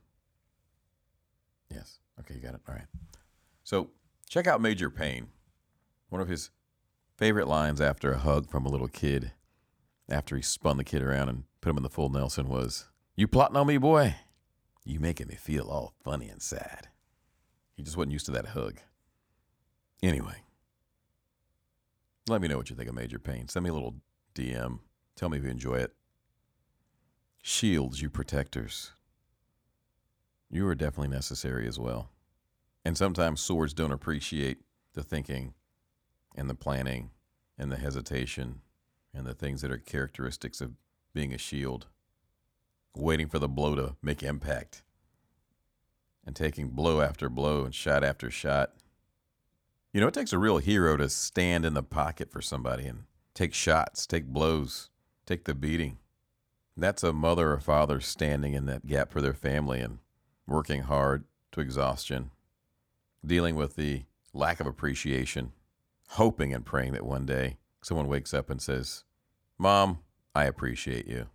Yes. 1.74 1.98
Okay, 2.20 2.34
you 2.34 2.40
got 2.40 2.54
it. 2.54 2.60
All 2.68 2.74
right. 2.74 2.86
So 3.64 3.90
check 4.28 4.46
out 4.46 4.60
Major 4.60 4.90
Payne. 4.90 5.28
One 6.08 6.20
of 6.20 6.28
his 6.28 6.50
favorite 7.16 7.48
lines 7.48 7.80
after 7.80 8.12
a 8.12 8.18
hug 8.18 8.48
from 8.48 8.66
a 8.66 8.68
little 8.68 8.88
kid, 8.88 9.32
after 10.08 10.36
he 10.36 10.42
spun 10.42 10.76
the 10.76 10.84
kid 10.84 11.02
around 11.02 11.28
and 11.28 11.44
put 11.60 11.70
him 11.70 11.76
in 11.76 11.82
the 11.82 11.88
full 11.88 12.08
Nelson 12.08 12.48
was, 12.48 12.88
You 13.16 13.26
plotting 13.26 13.56
on 13.56 13.66
me, 13.66 13.78
boy? 13.78 14.16
You 14.84 15.00
making 15.00 15.28
me 15.28 15.34
feel 15.34 15.68
all 15.68 15.94
funny 16.04 16.28
and 16.28 16.42
sad. 16.42 16.88
He 17.74 17.82
just 17.82 17.96
wasn't 17.96 18.12
used 18.12 18.26
to 18.26 18.32
that 18.32 18.48
hug. 18.48 18.80
Anyway, 20.02 20.42
let 22.28 22.40
me 22.42 22.48
know 22.48 22.58
what 22.58 22.70
you 22.70 22.76
think 22.76 22.88
of 22.88 22.94
Major 22.94 23.18
Payne. 23.18 23.48
Send 23.48 23.64
me 23.64 23.70
a 23.70 23.74
little 23.74 23.96
DM. 24.34 24.80
Tell 25.16 25.28
me 25.28 25.38
if 25.38 25.44
you 25.44 25.50
enjoy 25.50 25.76
it. 25.76 25.94
Shields, 27.42 28.02
you 28.02 28.10
protectors. 28.10 28.92
You 30.54 30.68
are 30.68 30.76
definitely 30.76 31.08
necessary 31.08 31.66
as 31.66 31.80
well. 31.80 32.10
And 32.84 32.96
sometimes 32.96 33.40
swords 33.40 33.74
don't 33.74 33.90
appreciate 33.90 34.58
the 34.92 35.02
thinking 35.02 35.54
and 36.36 36.48
the 36.48 36.54
planning 36.54 37.10
and 37.58 37.72
the 37.72 37.76
hesitation 37.76 38.60
and 39.12 39.26
the 39.26 39.34
things 39.34 39.62
that 39.62 39.72
are 39.72 39.78
characteristics 39.78 40.60
of 40.60 40.74
being 41.12 41.34
a 41.34 41.38
shield, 41.38 41.88
waiting 42.94 43.26
for 43.26 43.40
the 43.40 43.48
blow 43.48 43.74
to 43.74 43.96
make 44.00 44.22
impact, 44.22 44.84
and 46.24 46.36
taking 46.36 46.68
blow 46.68 47.00
after 47.00 47.28
blow 47.28 47.64
and 47.64 47.74
shot 47.74 48.04
after 48.04 48.30
shot. 48.30 48.74
You 49.92 50.00
know, 50.00 50.06
it 50.06 50.14
takes 50.14 50.32
a 50.32 50.38
real 50.38 50.58
hero 50.58 50.96
to 50.96 51.08
stand 51.08 51.64
in 51.64 51.74
the 51.74 51.82
pocket 51.82 52.30
for 52.30 52.40
somebody 52.40 52.86
and 52.86 53.06
take 53.34 53.54
shots, 53.54 54.06
take 54.06 54.26
blows, 54.26 54.88
take 55.26 55.46
the 55.46 55.54
beating. 55.54 55.98
That's 56.76 57.02
a 57.02 57.12
mother 57.12 57.50
or 57.50 57.58
father 57.58 57.98
standing 57.98 58.54
in 58.54 58.66
that 58.66 58.86
gap 58.86 59.10
for 59.10 59.20
their 59.20 59.34
family 59.34 59.80
and 59.80 59.98
working 60.46 60.82
hard 60.82 61.24
to 61.52 61.60
exhaustion, 61.60 62.30
dealing 63.24 63.56
with 63.56 63.76
the 63.76 64.04
lack 64.32 64.60
of 64.60 64.66
appreciation, 64.66 65.52
hoping 66.10 66.52
and 66.52 66.66
praying 66.66 66.92
that 66.92 67.06
one 67.06 67.26
day 67.26 67.58
someone 67.82 68.08
wakes 68.08 68.34
up 68.34 68.50
and 68.50 68.60
says, 68.60 69.04
Mom, 69.58 70.00
I 70.34 70.44
appreciate 70.44 71.06
you. 71.06 71.26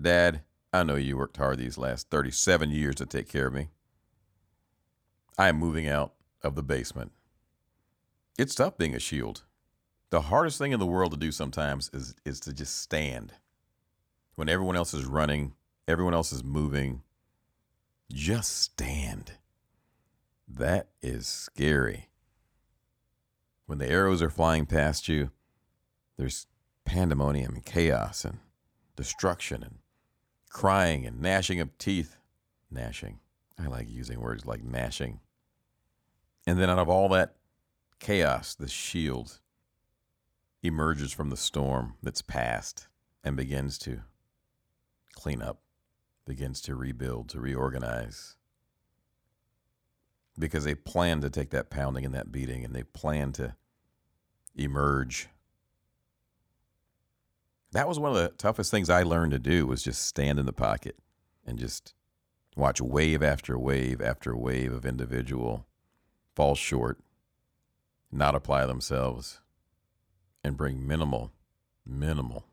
Dad, 0.00 0.42
I 0.72 0.82
know 0.82 0.96
you 0.96 1.16
worked 1.16 1.36
hard 1.36 1.58
these 1.58 1.78
last 1.78 2.10
37 2.10 2.70
years 2.70 2.94
to 2.96 3.06
take 3.06 3.28
care 3.28 3.46
of 3.46 3.54
me. 3.54 3.68
I 5.38 5.48
am 5.48 5.56
moving 5.56 5.88
out 5.88 6.12
of 6.42 6.54
the 6.54 6.62
basement. 6.62 7.12
It's 8.38 8.54
tough 8.54 8.76
being 8.76 8.94
a 8.94 8.98
shield. 8.98 9.42
The 10.10 10.22
hardest 10.22 10.58
thing 10.58 10.72
in 10.72 10.80
the 10.80 10.86
world 10.86 11.12
to 11.12 11.18
do 11.18 11.32
sometimes 11.32 11.90
is 11.92 12.14
is 12.24 12.40
to 12.40 12.52
just 12.52 12.76
stand. 12.80 13.32
When 14.34 14.48
everyone 14.48 14.76
else 14.76 14.94
is 14.94 15.04
running, 15.04 15.54
everyone 15.88 16.14
else 16.14 16.32
is 16.32 16.44
moving, 16.44 17.02
just 18.12 18.56
stand. 18.58 19.32
That 20.48 20.88
is 21.00 21.26
scary. 21.26 22.08
When 23.66 23.78
the 23.78 23.88
arrows 23.88 24.22
are 24.22 24.30
flying 24.30 24.66
past 24.66 25.08
you, 25.08 25.30
there's 26.16 26.46
pandemonium 26.84 27.54
and 27.54 27.64
chaos 27.64 28.24
and 28.24 28.38
destruction 28.96 29.62
and 29.62 29.76
crying 30.50 31.06
and 31.06 31.20
gnashing 31.20 31.60
of 31.60 31.76
teeth. 31.78 32.16
Gnashing. 32.70 33.20
I 33.58 33.66
like 33.66 33.88
using 33.90 34.20
words 34.20 34.46
like 34.46 34.62
gnashing. 34.62 35.20
And 36.46 36.58
then 36.58 36.70
out 36.70 36.78
of 36.78 36.88
all 36.88 37.08
that 37.10 37.36
chaos, 37.98 38.54
the 38.54 38.68
shield 38.68 39.40
emerges 40.62 41.12
from 41.12 41.30
the 41.30 41.36
storm 41.36 41.94
that's 42.02 42.22
past 42.22 42.88
and 43.24 43.36
begins 43.36 43.78
to 43.78 44.00
clean 45.14 45.42
up, 45.42 45.60
begins 46.26 46.60
to 46.62 46.74
rebuild, 46.74 47.28
to 47.30 47.40
reorganize. 47.40 48.36
Because 50.38 50.64
they 50.64 50.74
plan 50.74 51.20
to 51.20 51.30
take 51.30 51.50
that 51.50 51.70
pounding 51.70 52.04
and 52.04 52.14
that 52.14 52.32
beating 52.32 52.64
and 52.64 52.74
they 52.74 52.84
plan 52.84 53.32
to 53.32 53.54
emerge. 54.56 55.28
That 57.72 57.88
was 57.88 57.98
one 57.98 58.10
of 58.10 58.16
the 58.16 58.28
toughest 58.36 58.70
things 58.70 58.90
I 58.90 59.02
learned 59.02 59.32
to 59.32 59.38
do 59.38 59.66
was 59.66 59.82
just 59.82 60.06
stand 60.06 60.38
in 60.38 60.46
the 60.46 60.52
pocket 60.52 60.96
and 61.46 61.58
just 61.58 61.94
watch 62.56 62.80
wave 62.80 63.22
after 63.22 63.58
wave 63.58 64.00
after 64.00 64.36
wave 64.36 64.72
of 64.72 64.84
individual 64.84 65.66
fall 66.34 66.54
short, 66.54 66.98
not 68.10 68.34
apply 68.34 68.66
themselves, 68.66 69.40
and 70.44 70.56
bring 70.56 70.86
minimal, 70.86 71.32
minimal 71.86 72.46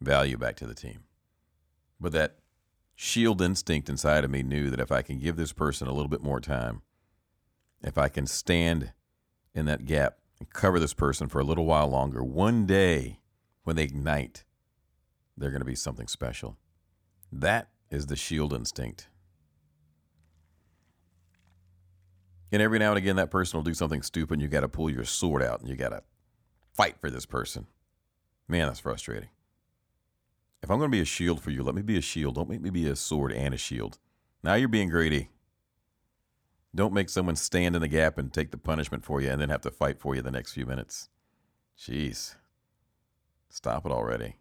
value 0.00 0.36
back 0.36 0.56
to 0.56 0.66
the 0.66 0.74
team. 0.74 1.04
But 2.00 2.12
that 2.12 2.36
shield 2.96 3.42
instinct 3.42 3.88
inside 3.88 4.24
of 4.24 4.30
me 4.30 4.42
knew 4.42 4.70
that 4.70 4.80
if 4.80 4.90
I 4.90 5.02
can 5.02 5.18
give 5.18 5.36
this 5.36 5.52
person 5.52 5.86
a 5.86 5.92
little 5.92 6.08
bit 6.08 6.22
more 6.22 6.40
time, 6.40 6.82
if 7.82 7.98
I 7.98 8.08
can 8.08 8.26
stand 8.26 8.92
in 9.54 9.66
that 9.66 9.84
gap 9.84 10.16
and 10.40 10.50
cover 10.50 10.80
this 10.80 10.94
person 10.94 11.28
for 11.28 11.38
a 11.38 11.44
little 11.44 11.66
while 11.66 11.88
longer, 11.88 12.24
one 12.24 12.66
day 12.66 13.20
when 13.62 13.76
they 13.76 13.84
ignite, 13.84 14.44
they're 15.36 15.50
going 15.50 15.60
to 15.60 15.66
be 15.66 15.74
something 15.74 16.08
special. 16.08 16.56
That 17.30 17.68
is 17.90 18.06
the 18.06 18.16
shield 18.16 18.52
instinct. 18.52 19.08
And 22.50 22.62
every 22.62 22.78
now 22.78 22.90
and 22.90 22.98
again, 22.98 23.16
that 23.16 23.30
person 23.30 23.58
will 23.58 23.64
do 23.64 23.74
something 23.74 24.02
stupid, 24.02 24.34
and 24.34 24.42
you 24.42 24.48
got 24.48 24.60
to 24.60 24.68
pull 24.68 24.88
your 24.88 25.04
sword 25.04 25.42
out 25.42 25.60
and 25.60 25.68
you 25.68 25.76
got 25.76 25.90
to 25.90 26.02
fight 26.72 26.96
for 27.00 27.10
this 27.10 27.26
person. 27.26 27.66
Man, 28.48 28.68
that's 28.68 28.80
frustrating. 28.80 29.28
If 30.66 30.70
I'm 30.72 30.78
going 30.78 30.90
to 30.90 30.96
be 30.96 31.00
a 31.00 31.04
shield 31.04 31.40
for 31.40 31.52
you, 31.52 31.62
let 31.62 31.76
me 31.76 31.82
be 31.82 31.96
a 31.96 32.00
shield. 32.00 32.34
Don't 32.34 32.48
make 32.48 32.60
me 32.60 32.70
be 32.70 32.88
a 32.88 32.96
sword 32.96 33.30
and 33.30 33.54
a 33.54 33.56
shield. 33.56 34.00
Now 34.42 34.54
you're 34.54 34.66
being 34.66 34.88
greedy. 34.88 35.28
Don't 36.74 36.92
make 36.92 37.08
someone 37.08 37.36
stand 37.36 37.76
in 37.76 37.82
the 37.82 37.86
gap 37.86 38.18
and 38.18 38.32
take 38.32 38.50
the 38.50 38.56
punishment 38.56 39.04
for 39.04 39.20
you 39.20 39.30
and 39.30 39.40
then 39.40 39.48
have 39.48 39.60
to 39.60 39.70
fight 39.70 40.00
for 40.00 40.16
you 40.16 40.22
the 40.22 40.32
next 40.32 40.54
few 40.54 40.66
minutes. 40.66 41.08
Jeez. 41.78 42.34
Stop 43.48 43.86
it 43.86 43.92
already. 43.92 44.38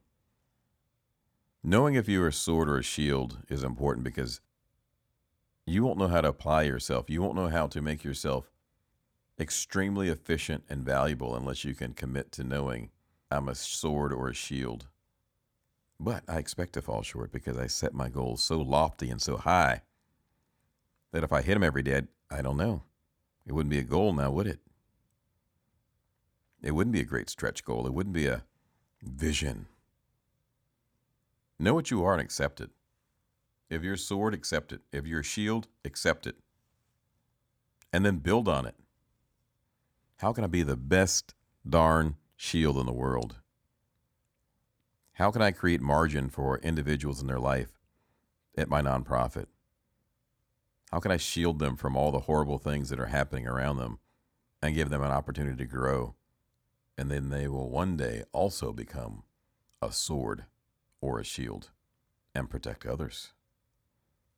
Knowing 1.63 1.93
if 1.93 2.09
you're 2.09 2.29
a 2.29 2.33
sword 2.33 2.69
or 2.69 2.79
a 2.79 2.83
shield 2.83 3.37
is 3.47 3.61
important 3.61 4.03
because 4.03 4.41
you 5.67 5.83
won't 5.83 5.99
know 5.99 6.07
how 6.07 6.21
to 6.21 6.29
apply 6.29 6.63
yourself. 6.63 7.07
You 7.07 7.21
won't 7.21 7.35
know 7.35 7.49
how 7.49 7.67
to 7.67 7.83
make 7.83 8.03
yourself 8.03 8.51
extremely 9.39 10.09
efficient 10.09 10.63
and 10.69 10.83
valuable 10.83 11.35
unless 11.35 11.63
you 11.63 11.75
can 11.75 11.93
commit 11.93 12.31
to 12.31 12.43
knowing 12.43 12.89
I'm 13.29 13.47
a 13.47 13.53
sword 13.53 14.11
or 14.11 14.29
a 14.29 14.33
shield. 14.33 14.87
But 15.99 16.23
I 16.27 16.37
expect 16.37 16.73
to 16.73 16.81
fall 16.81 17.03
short 17.03 17.31
because 17.31 17.57
I 17.57 17.67
set 17.67 17.93
my 17.93 18.09
goals 18.09 18.43
so 18.43 18.59
lofty 18.59 19.09
and 19.09 19.21
so 19.21 19.37
high 19.37 19.81
that 21.11 21.23
if 21.23 21.31
I 21.31 21.41
hit 21.41 21.53
them 21.53 21.63
every 21.63 21.83
day, 21.83 22.03
I 22.29 22.41
don't 22.41 22.57
know. 22.57 22.83
It 23.45 23.53
wouldn't 23.53 23.71
be 23.71 23.79
a 23.79 23.83
goal 23.83 24.13
now, 24.13 24.31
would 24.31 24.47
it? 24.47 24.59
It 26.61 26.71
wouldn't 26.71 26.93
be 26.93 27.01
a 27.01 27.05
great 27.05 27.29
stretch 27.29 27.63
goal. 27.63 27.85
It 27.85 27.93
wouldn't 27.93 28.15
be 28.15 28.25
a 28.25 28.43
vision. 29.03 29.67
Know 31.59 31.73
what 31.73 31.91
you 31.91 32.03
are 32.03 32.13
and 32.13 32.21
accept 32.21 32.59
it. 32.59 32.71
If 33.69 33.83
you're 33.83 33.93
a 33.93 33.97
sword, 33.97 34.33
accept 34.33 34.73
it. 34.73 34.81
If 34.91 35.05
you're 35.05 35.21
a 35.21 35.23
shield, 35.23 35.67
accept 35.85 36.27
it. 36.27 36.35
And 37.93 38.05
then 38.05 38.17
build 38.17 38.47
on 38.47 38.65
it. 38.65 38.75
How 40.17 40.33
can 40.33 40.43
I 40.43 40.47
be 40.47 40.63
the 40.63 40.75
best 40.75 41.33
darn 41.67 42.15
shield 42.35 42.77
in 42.77 42.85
the 42.85 42.93
world? 42.93 43.37
How 45.15 45.31
can 45.31 45.41
I 45.41 45.51
create 45.51 45.79
margin 45.79 46.29
for 46.29 46.57
individuals 46.57 47.21
in 47.21 47.27
their 47.27 47.39
life 47.39 47.79
at 48.57 48.67
my 48.67 48.81
nonprofit? 48.81 49.45
How 50.91 50.99
can 50.99 51.11
I 51.11 51.15
shield 51.15 51.59
them 51.59 51.77
from 51.77 51.95
all 51.95 52.11
the 52.11 52.19
horrible 52.19 52.57
things 52.57 52.89
that 52.89 52.99
are 52.99 53.05
happening 53.05 53.47
around 53.47 53.77
them 53.77 53.99
and 54.61 54.75
give 54.75 54.89
them 54.89 55.01
an 55.01 55.11
opportunity 55.11 55.55
to 55.55 55.65
grow? 55.65 56.15
And 56.97 57.09
then 57.09 57.29
they 57.29 57.47
will 57.47 57.69
one 57.69 57.95
day 57.95 58.23
also 58.33 58.73
become 58.73 59.23
a 59.81 59.93
sword 59.93 60.45
or 60.99 61.17
a 61.17 61.23
shield 61.23 61.69
and 62.33 62.49
protect 62.49 62.85
others. 62.85 63.31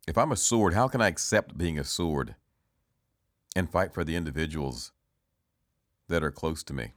If 0.08 0.16
I'm 0.16 0.32
a 0.32 0.38
sword, 0.38 0.76
how 0.76 0.88
can 0.88 1.02
I 1.02 1.08
accept 1.08 1.58
being 1.58 1.80
a 1.80 1.84
sword 1.84 2.36
and 3.56 3.68
fight 3.68 3.96
for 3.96 4.04
the 4.04 4.16
individuals 4.16 4.92
that 6.08 6.24
are 6.24 6.32
close 6.32 6.62
to 6.66 6.74
me? 6.74 6.94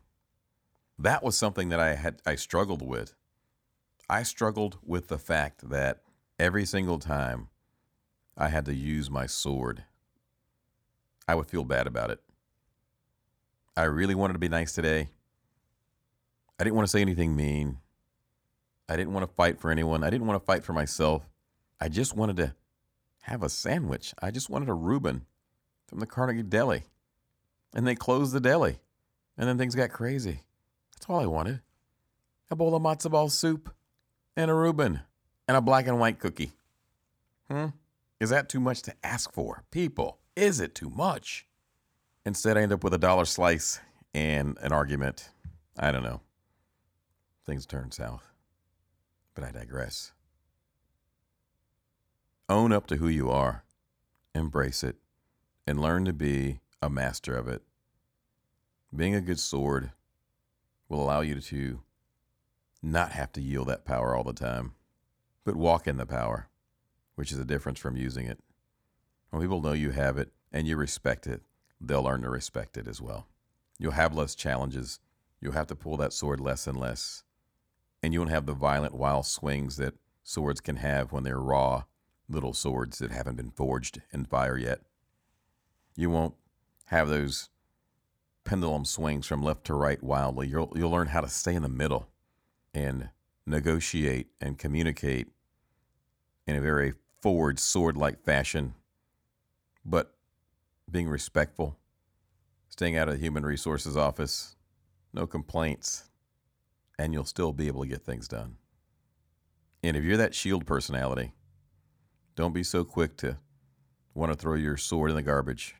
That 0.98 1.22
was 1.22 1.34
something 1.34 1.70
that 1.70 1.80
I 1.80 1.94
had 1.94 2.20
I 2.26 2.34
struggled 2.34 2.82
with. 2.82 3.14
I 4.10 4.24
struggled 4.24 4.76
with 4.84 5.06
the 5.06 5.20
fact 5.20 5.70
that 5.70 6.00
every 6.36 6.66
single 6.66 6.98
time 6.98 7.46
I 8.36 8.48
had 8.48 8.64
to 8.64 8.74
use 8.74 9.08
my 9.08 9.26
sword, 9.26 9.84
I 11.28 11.36
would 11.36 11.46
feel 11.46 11.62
bad 11.62 11.86
about 11.86 12.10
it. 12.10 12.18
I 13.76 13.84
really 13.84 14.16
wanted 14.16 14.32
to 14.32 14.40
be 14.40 14.48
nice 14.48 14.72
today. 14.72 15.10
I 16.58 16.64
didn't 16.64 16.74
want 16.74 16.88
to 16.88 16.90
say 16.90 17.00
anything 17.00 17.36
mean. 17.36 17.78
I 18.88 18.96
didn't 18.96 19.12
want 19.12 19.28
to 19.28 19.32
fight 19.32 19.60
for 19.60 19.70
anyone. 19.70 20.02
I 20.02 20.10
didn't 20.10 20.26
want 20.26 20.42
to 20.42 20.44
fight 20.44 20.64
for 20.64 20.72
myself. 20.72 21.28
I 21.80 21.88
just 21.88 22.16
wanted 22.16 22.36
to 22.38 22.56
have 23.20 23.44
a 23.44 23.48
sandwich. 23.48 24.12
I 24.20 24.32
just 24.32 24.50
wanted 24.50 24.68
a 24.70 24.74
Reuben 24.74 25.24
from 25.86 26.00
the 26.00 26.06
Carnegie 26.06 26.42
Deli. 26.42 26.82
And 27.72 27.86
they 27.86 27.94
closed 27.94 28.32
the 28.32 28.40
deli. 28.40 28.80
And 29.38 29.48
then 29.48 29.56
things 29.56 29.76
got 29.76 29.90
crazy. 29.90 30.40
That's 30.96 31.08
all 31.08 31.20
I 31.20 31.26
wanted. 31.26 31.60
A 32.50 32.56
bowl 32.56 32.74
of 32.74 32.82
matzo 32.82 33.08
ball 33.08 33.28
soup 33.28 33.72
and 34.36 34.50
a 34.50 34.54
Reuben 34.54 35.00
and 35.48 35.56
a 35.56 35.60
black 35.60 35.86
and 35.86 35.98
white 35.98 36.18
cookie. 36.18 36.52
Hmm? 37.50 37.66
Is 38.20 38.30
that 38.30 38.48
too 38.48 38.60
much 38.60 38.82
to 38.82 38.94
ask 39.02 39.32
for? 39.32 39.64
People, 39.70 40.18
is 40.36 40.60
it 40.60 40.74
too 40.74 40.90
much? 40.90 41.46
Instead, 42.24 42.56
I 42.56 42.62
end 42.62 42.72
up 42.72 42.84
with 42.84 42.94
a 42.94 42.98
dollar 42.98 43.24
slice 43.24 43.80
and 44.14 44.58
an 44.60 44.72
argument. 44.72 45.30
I 45.78 45.90
don't 45.90 46.02
know. 46.02 46.20
Things 47.46 47.66
turn 47.66 47.90
south. 47.90 48.30
But 49.34 49.44
I 49.44 49.50
digress. 49.50 50.12
Own 52.48 52.72
up 52.72 52.86
to 52.88 52.96
who 52.96 53.08
you 53.08 53.30
are, 53.30 53.64
embrace 54.34 54.82
it, 54.82 54.96
and 55.66 55.80
learn 55.80 56.04
to 56.04 56.12
be 56.12 56.60
a 56.82 56.90
master 56.90 57.34
of 57.36 57.48
it. 57.48 57.62
Being 58.94 59.14
a 59.14 59.20
good 59.20 59.38
sword 59.38 59.92
will 60.88 61.02
allow 61.02 61.20
you 61.20 61.40
to 61.40 61.80
not 62.82 63.12
have 63.12 63.32
to 63.32 63.40
yield 63.40 63.68
that 63.68 63.84
power 63.84 64.14
all 64.14 64.24
the 64.24 64.32
time, 64.32 64.72
but 65.44 65.56
walk 65.56 65.86
in 65.86 65.96
the 65.96 66.06
power, 66.06 66.48
which 67.14 67.32
is 67.32 67.38
a 67.38 67.44
difference 67.44 67.78
from 67.78 67.96
using 67.96 68.26
it. 68.26 68.38
When 69.30 69.42
people 69.42 69.62
know 69.62 69.72
you 69.72 69.90
have 69.90 70.18
it 70.18 70.32
and 70.52 70.66
you 70.66 70.76
respect 70.76 71.26
it, 71.26 71.42
they'll 71.80 72.02
learn 72.02 72.22
to 72.22 72.30
respect 72.30 72.76
it 72.76 72.88
as 72.88 73.00
well. 73.00 73.26
You'll 73.78 73.92
have 73.92 74.14
less 74.14 74.34
challenges. 74.34 75.00
You'll 75.40 75.52
have 75.52 75.68
to 75.68 75.76
pull 75.76 75.96
that 75.98 76.12
sword 76.12 76.40
less 76.40 76.66
and 76.66 76.78
less. 76.78 77.24
And 78.02 78.12
you 78.12 78.20
won't 78.20 78.30
have 78.30 78.46
the 78.46 78.52
violent, 78.52 78.94
wild 78.94 79.26
swings 79.26 79.76
that 79.76 79.94
swords 80.22 80.60
can 80.60 80.76
have 80.76 81.12
when 81.12 81.24
they're 81.24 81.38
raw 81.38 81.84
little 82.28 82.52
swords 82.52 82.98
that 82.98 83.10
haven't 83.10 83.36
been 83.36 83.50
forged 83.50 84.00
in 84.12 84.24
fire 84.24 84.56
yet. 84.56 84.80
You 85.96 86.10
won't 86.10 86.34
have 86.86 87.08
those 87.08 87.48
pendulum 88.44 88.84
swings 88.84 89.26
from 89.26 89.42
left 89.42 89.64
to 89.64 89.74
right 89.74 90.02
wildly. 90.02 90.48
You'll 90.48 90.72
you'll 90.74 90.90
learn 90.90 91.08
how 91.08 91.20
to 91.20 91.28
stay 91.28 91.54
in 91.54 91.62
the 91.62 91.68
middle 91.68 92.08
and 92.74 93.10
negotiate 93.46 94.28
and 94.40 94.58
communicate 94.58 95.28
in 96.46 96.56
a 96.56 96.60
very 96.60 96.94
forward 97.20 97.58
sword-like 97.58 98.22
fashion, 98.22 98.74
but 99.84 100.14
being 100.90 101.08
respectful, 101.08 101.76
staying 102.68 102.96
out 102.96 103.08
of 103.08 103.14
the 103.14 103.20
human 103.20 103.44
resources 103.44 103.96
office, 103.96 104.56
no 105.12 105.26
complaints, 105.26 106.10
and 106.98 107.12
you'll 107.12 107.24
still 107.24 107.52
be 107.52 107.66
able 107.66 107.82
to 107.82 107.88
get 107.88 108.02
things 108.02 108.28
done. 108.28 108.56
And 109.82 109.96
if 109.96 110.04
you're 110.04 110.16
that 110.16 110.34
shield 110.34 110.66
personality, 110.66 111.32
don't 112.36 112.52
be 112.52 112.62
so 112.62 112.84
quick 112.84 113.16
to 113.18 113.38
want 114.14 114.32
to 114.32 114.38
throw 114.38 114.54
your 114.54 114.76
sword 114.76 115.10
in 115.10 115.16
the 115.16 115.22
garbage. 115.22 115.76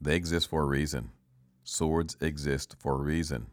They 0.00 0.16
exist 0.16 0.50
for 0.50 0.62
a 0.62 0.66
reason. 0.66 1.10
Swords 1.64 2.16
exist 2.20 2.76
for 2.78 2.94
a 2.94 3.02
reason. 3.02 3.46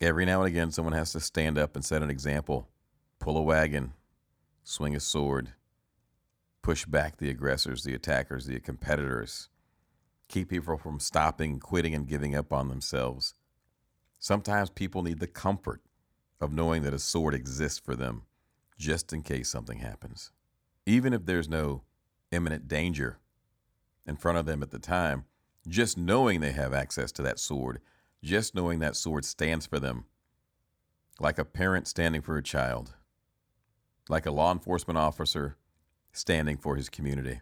Every 0.00 0.26
now 0.26 0.42
and 0.42 0.48
again, 0.48 0.70
someone 0.70 0.92
has 0.92 1.12
to 1.12 1.20
stand 1.20 1.56
up 1.56 1.74
and 1.74 1.84
set 1.84 2.02
an 2.02 2.10
example, 2.10 2.68
pull 3.18 3.38
a 3.38 3.42
wagon, 3.42 3.94
swing 4.62 4.94
a 4.94 5.00
sword, 5.00 5.52
push 6.62 6.84
back 6.84 7.16
the 7.16 7.30
aggressors, 7.30 7.82
the 7.82 7.94
attackers, 7.94 8.44
the 8.46 8.60
competitors, 8.60 9.48
keep 10.28 10.50
people 10.50 10.76
from 10.76 11.00
stopping, 11.00 11.58
quitting, 11.60 11.94
and 11.94 12.08
giving 12.08 12.34
up 12.34 12.52
on 12.52 12.68
themselves. 12.68 13.34
Sometimes 14.18 14.68
people 14.68 15.02
need 15.02 15.20
the 15.20 15.26
comfort 15.26 15.80
of 16.40 16.52
knowing 16.52 16.82
that 16.82 16.92
a 16.92 16.98
sword 16.98 17.32
exists 17.34 17.78
for 17.78 17.96
them 17.96 18.22
just 18.78 19.12
in 19.14 19.22
case 19.22 19.48
something 19.48 19.78
happens. 19.78 20.30
Even 20.84 21.14
if 21.14 21.24
there's 21.24 21.48
no 21.48 21.82
imminent 22.32 22.68
danger 22.68 23.18
in 24.06 24.16
front 24.16 24.36
of 24.36 24.44
them 24.44 24.62
at 24.62 24.70
the 24.70 24.78
time, 24.78 25.24
just 25.66 25.96
knowing 25.96 26.40
they 26.40 26.52
have 26.52 26.74
access 26.74 27.10
to 27.12 27.22
that 27.22 27.38
sword, 27.38 27.80
just 28.22 28.54
knowing 28.54 28.78
that 28.80 28.96
sword 28.96 29.24
stands 29.24 29.66
for 29.66 29.78
them, 29.78 30.04
like 31.20 31.38
a 31.38 31.44
parent 31.44 31.86
standing 31.86 32.22
for 32.22 32.36
a 32.36 32.42
child, 32.42 32.94
like 34.08 34.26
a 34.26 34.30
law 34.30 34.52
enforcement 34.52 34.98
officer 34.98 35.56
standing 36.12 36.56
for 36.56 36.76
his 36.76 36.88
community, 36.88 37.40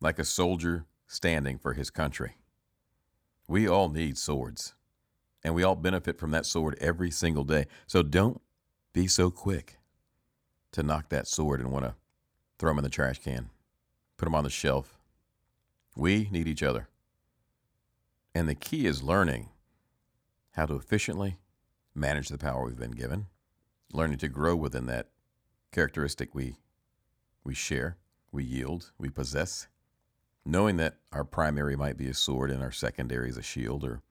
like 0.00 0.18
a 0.18 0.24
soldier 0.24 0.86
standing 1.06 1.58
for 1.58 1.74
his 1.74 1.90
country. 1.90 2.36
We 3.48 3.68
all 3.68 3.88
need 3.88 4.18
swords, 4.18 4.74
and 5.42 5.54
we 5.54 5.62
all 5.62 5.76
benefit 5.76 6.18
from 6.18 6.30
that 6.30 6.46
sword 6.46 6.76
every 6.80 7.10
single 7.10 7.44
day. 7.44 7.66
So 7.86 8.02
don't 8.02 8.40
be 8.92 9.06
so 9.06 9.30
quick 9.30 9.78
to 10.72 10.82
knock 10.82 11.08
that 11.10 11.26
sword 11.26 11.60
and 11.60 11.70
want 11.70 11.84
to 11.84 11.94
throw 12.58 12.70
them 12.70 12.78
in 12.78 12.84
the 12.84 12.90
trash 12.90 13.18
can, 13.18 13.50
put 14.16 14.24
them 14.26 14.34
on 14.34 14.44
the 14.44 14.50
shelf. 14.50 14.98
We 15.96 16.28
need 16.30 16.48
each 16.48 16.62
other. 16.62 16.88
And 18.34 18.48
the 18.48 18.54
key 18.54 18.86
is 18.86 19.02
learning 19.02 19.50
how 20.52 20.66
to 20.66 20.74
efficiently 20.74 21.38
manage 21.94 22.28
the 22.28 22.38
power 22.38 22.64
we've 22.64 22.78
been 22.78 22.92
given, 22.92 23.26
learning 23.92 24.18
to 24.18 24.28
grow 24.28 24.56
within 24.56 24.86
that 24.86 25.08
characteristic 25.70 26.34
we, 26.34 26.56
we 27.44 27.54
share, 27.54 27.96
we 28.30 28.44
yield, 28.44 28.92
we 28.98 29.10
possess, 29.10 29.68
knowing 30.44 30.76
that 30.78 30.96
our 31.12 31.24
primary 31.24 31.76
might 31.76 31.96
be 31.96 32.08
a 32.08 32.14
sword 32.14 32.50
and 32.50 32.62
our 32.62 32.72
secondary 32.72 33.28
is 33.28 33.36
a 33.36 33.42
shield 33.42 33.84
or 33.84 34.02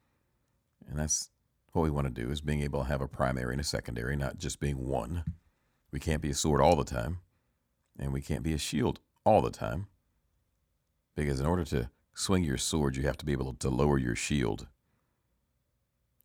and 0.90 0.98
that's 0.98 1.30
what 1.74 1.84
we 1.84 1.90
want 1.90 2.08
to 2.08 2.22
do 2.22 2.32
is 2.32 2.42
being 2.42 2.62
able 2.62 2.82
to 2.82 2.90
have 2.90 3.02
a 3.02 3.08
primary 3.08 3.54
and 3.54 3.62
a 3.62 3.66
secondary 3.66 4.16
not 4.16 4.38
just 4.38 4.60
being 4.60 4.88
one. 4.88 5.24
We 5.92 6.00
can't 6.00 6.22
be 6.22 6.32
a 6.32 6.36
sword 6.36 6.62
all 6.62 6.76
the 6.76 6.84
time 6.84 7.20
and 7.98 8.12
we 8.12 8.22
can't 8.22 8.44
be 8.44 8.54
a 8.54 8.58
shield 8.58 9.00
all 9.26 9.42
the 9.42 9.52
time 9.52 9.88
because 11.16 11.40
in 11.40 11.46
order 11.46 11.64
to 11.66 11.90
swing 12.14 12.44
your 12.44 12.58
sword 12.58 12.96
you 12.96 13.04
have 13.04 13.18
to 13.18 13.26
be 13.26 13.32
able 13.32 13.54
to 13.54 13.70
lower 13.70 13.98
your 13.98 14.16
shield 14.16 14.68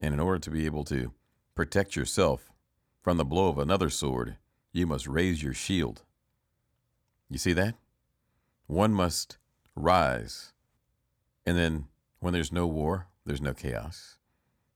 and 0.01 0.13
in 0.13 0.21
order 0.21 0.39
to 0.39 0.51
be 0.51 0.67
able 0.67 0.85
to 0.85 1.13
protect 1.55 1.97
yourself 1.97 2.53
from 3.03 3.17
the 3.17 3.25
blow 3.25 3.49
of 3.49 3.59
another 3.59 3.91
sword 3.91 4.37
you 4.73 4.87
must 4.87 5.07
raise 5.07 5.43
your 5.43 5.55
shield 5.55 6.03
you 7.29 7.39
see 7.39 7.53
that 7.53 7.75
one 8.67 8.93
must 8.93 9.39
rise. 9.75 10.53
And 11.45 11.57
then 11.57 11.87
when 12.21 12.33
there's 12.33 12.53
no 12.53 12.67
war, 12.67 13.07
there's 13.25 13.41
no 13.41 13.55
chaos. 13.55 14.17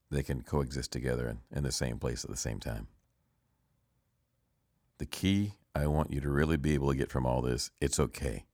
They 0.09 0.23
can 0.23 0.41
coexist 0.41 0.91
together 0.91 1.27
in, 1.27 1.39
in 1.55 1.63
the 1.63 1.71
same 1.71 1.97
place 1.97 2.23
at 2.23 2.29
the 2.29 2.37
same 2.37 2.59
time. 2.59 2.87
The 4.97 5.05
key 5.05 5.53
I 5.73 5.87
want 5.87 6.11
you 6.11 6.21
to 6.21 6.29
really 6.29 6.57
be 6.57 6.73
able 6.73 6.89
to 6.89 6.97
get 6.97 7.09
from 7.09 7.25
all 7.25 7.41
this 7.41 7.71
it's 7.79 7.99
okay. 7.99 8.45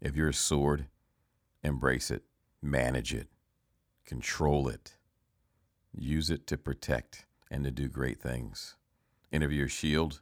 If 0.00 0.16
you're 0.16 0.30
a 0.30 0.34
sword, 0.34 0.86
embrace 1.62 2.10
it, 2.10 2.22
manage 2.60 3.14
it, 3.14 3.28
control 4.04 4.68
it, 4.68 4.96
use 5.92 6.30
it 6.30 6.46
to 6.48 6.58
protect 6.58 7.26
and 7.50 7.64
to 7.64 7.70
do 7.70 7.88
great 7.88 8.20
things. 8.20 8.76
If 9.30 9.50
you're 9.50 9.68
shield, 9.68 10.20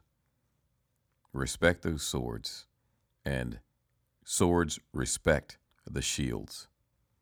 respect 1.33 1.83
those 1.83 2.03
swords, 2.03 2.65
and 3.25 3.59
swords 4.23 4.79
respect 4.93 5.57
the 5.85 6.01
shields. 6.01 6.67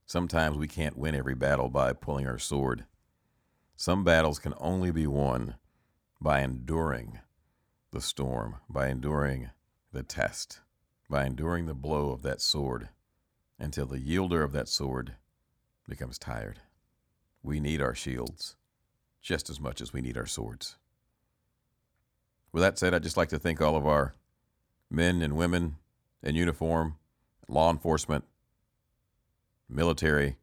Sometimes 0.05 0.58
we 0.58 0.67
can't 0.67 0.97
win 0.97 1.15
every 1.15 1.36
battle 1.36 1.69
by 1.69 1.93
pulling 1.93 2.27
our 2.27 2.39
sword. 2.39 2.86
Some 3.75 4.03
battles 4.03 4.39
can 4.39 4.53
only 4.58 4.91
be 4.91 5.08
won 5.08 5.55
by 6.21 6.41
enduring 6.41 7.19
the 7.91 8.01
storm, 8.01 8.58
by 8.69 8.89
enduring 8.89 9.49
the 9.91 10.03
test, 10.03 10.62
by 11.10 11.25
enduring 11.25 11.65
the 11.65 11.73
blow 11.73 12.12
of 12.12 12.21
that 12.23 12.41
sword 12.41 12.89
until 13.60 13.86
the 13.86 14.00
yielder 14.00 14.43
of 14.43 14.54
that 14.54 14.69
sword 14.69 15.15
becomes 15.88 16.17
tired. 16.17 16.60
We 17.43 17.60
need 17.60 17.82
our 17.82 17.95
shields 17.95 18.56
just 19.22 19.50
as 19.50 19.60
much 19.60 19.82
as 19.82 19.91
we 19.91 20.02
need 20.02 20.17
our 20.17 20.26
swords. 20.26 20.78
With 22.52 22.63
that 22.63 22.80
said, 22.80 22.93
I'd 22.93 23.04
just 23.04 23.17
like 23.17 23.30
to 23.30 23.39
thank 23.39 23.62
all 23.62 23.76
of 23.76 23.86
our 23.86 24.15
men 24.89 25.22
and 25.22 25.36
women 25.36 25.76
in 26.24 26.36
uniform, 26.36 26.95
law 27.48 27.69
enforcement, 27.69 28.24
military 29.67 30.38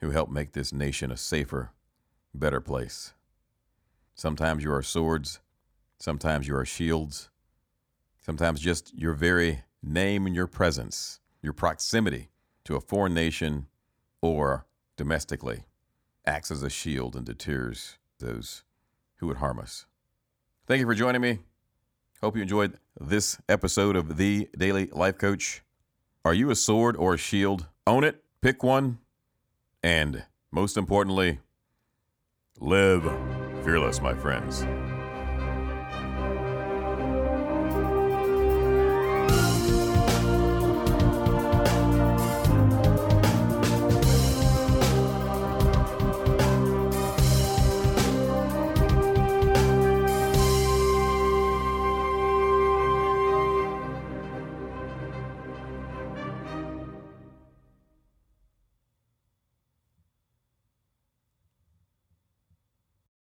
who 0.00 0.10
help 0.10 0.30
make 0.30 0.52
this 0.52 0.72
nation 0.72 1.12
a 1.12 1.16
safer, 1.16 1.70
better 2.34 2.60
place. 2.60 3.12
Sometimes 4.14 4.64
you 4.64 4.72
are 4.72 4.82
swords, 4.82 5.40
sometimes 5.98 6.48
you 6.48 6.56
are 6.56 6.64
shields, 6.64 7.30
sometimes 8.20 8.60
just 8.60 8.94
your 8.94 9.14
very 9.14 9.64
name 9.82 10.26
and 10.26 10.34
your 10.34 10.46
presence, 10.46 11.20
your 11.42 11.52
proximity 11.52 12.30
to 12.64 12.76
a 12.76 12.80
foreign 12.80 13.14
nation 13.14 13.66
or 14.20 14.66
domestically 14.96 15.64
acts 16.24 16.50
as 16.50 16.62
a 16.62 16.70
shield 16.70 17.16
and 17.16 17.26
deters 17.26 17.98
those 18.20 18.62
who 19.16 19.26
would 19.26 19.38
harm 19.38 19.58
us. 19.58 19.86
Thank 20.66 20.80
you 20.80 20.86
for 20.86 20.94
joining 20.94 21.20
me. 21.20 21.40
Hope 22.20 22.36
you 22.36 22.42
enjoyed 22.42 22.78
this 22.98 23.38
episode 23.48 23.96
of 23.96 24.16
The 24.16 24.48
Daily 24.56 24.86
Life 24.92 25.18
Coach. 25.18 25.62
Are 26.24 26.34
you 26.34 26.50
a 26.50 26.56
sword 26.56 26.96
or 26.96 27.14
a 27.14 27.18
shield? 27.18 27.66
Own 27.84 28.04
it, 28.04 28.22
pick 28.40 28.62
one, 28.62 28.98
and 29.82 30.24
most 30.52 30.76
importantly, 30.76 31.40
live 32.60 33.02
fearless, 33.64 34.00
my 34.00 34.14
friends. 34.14 34.64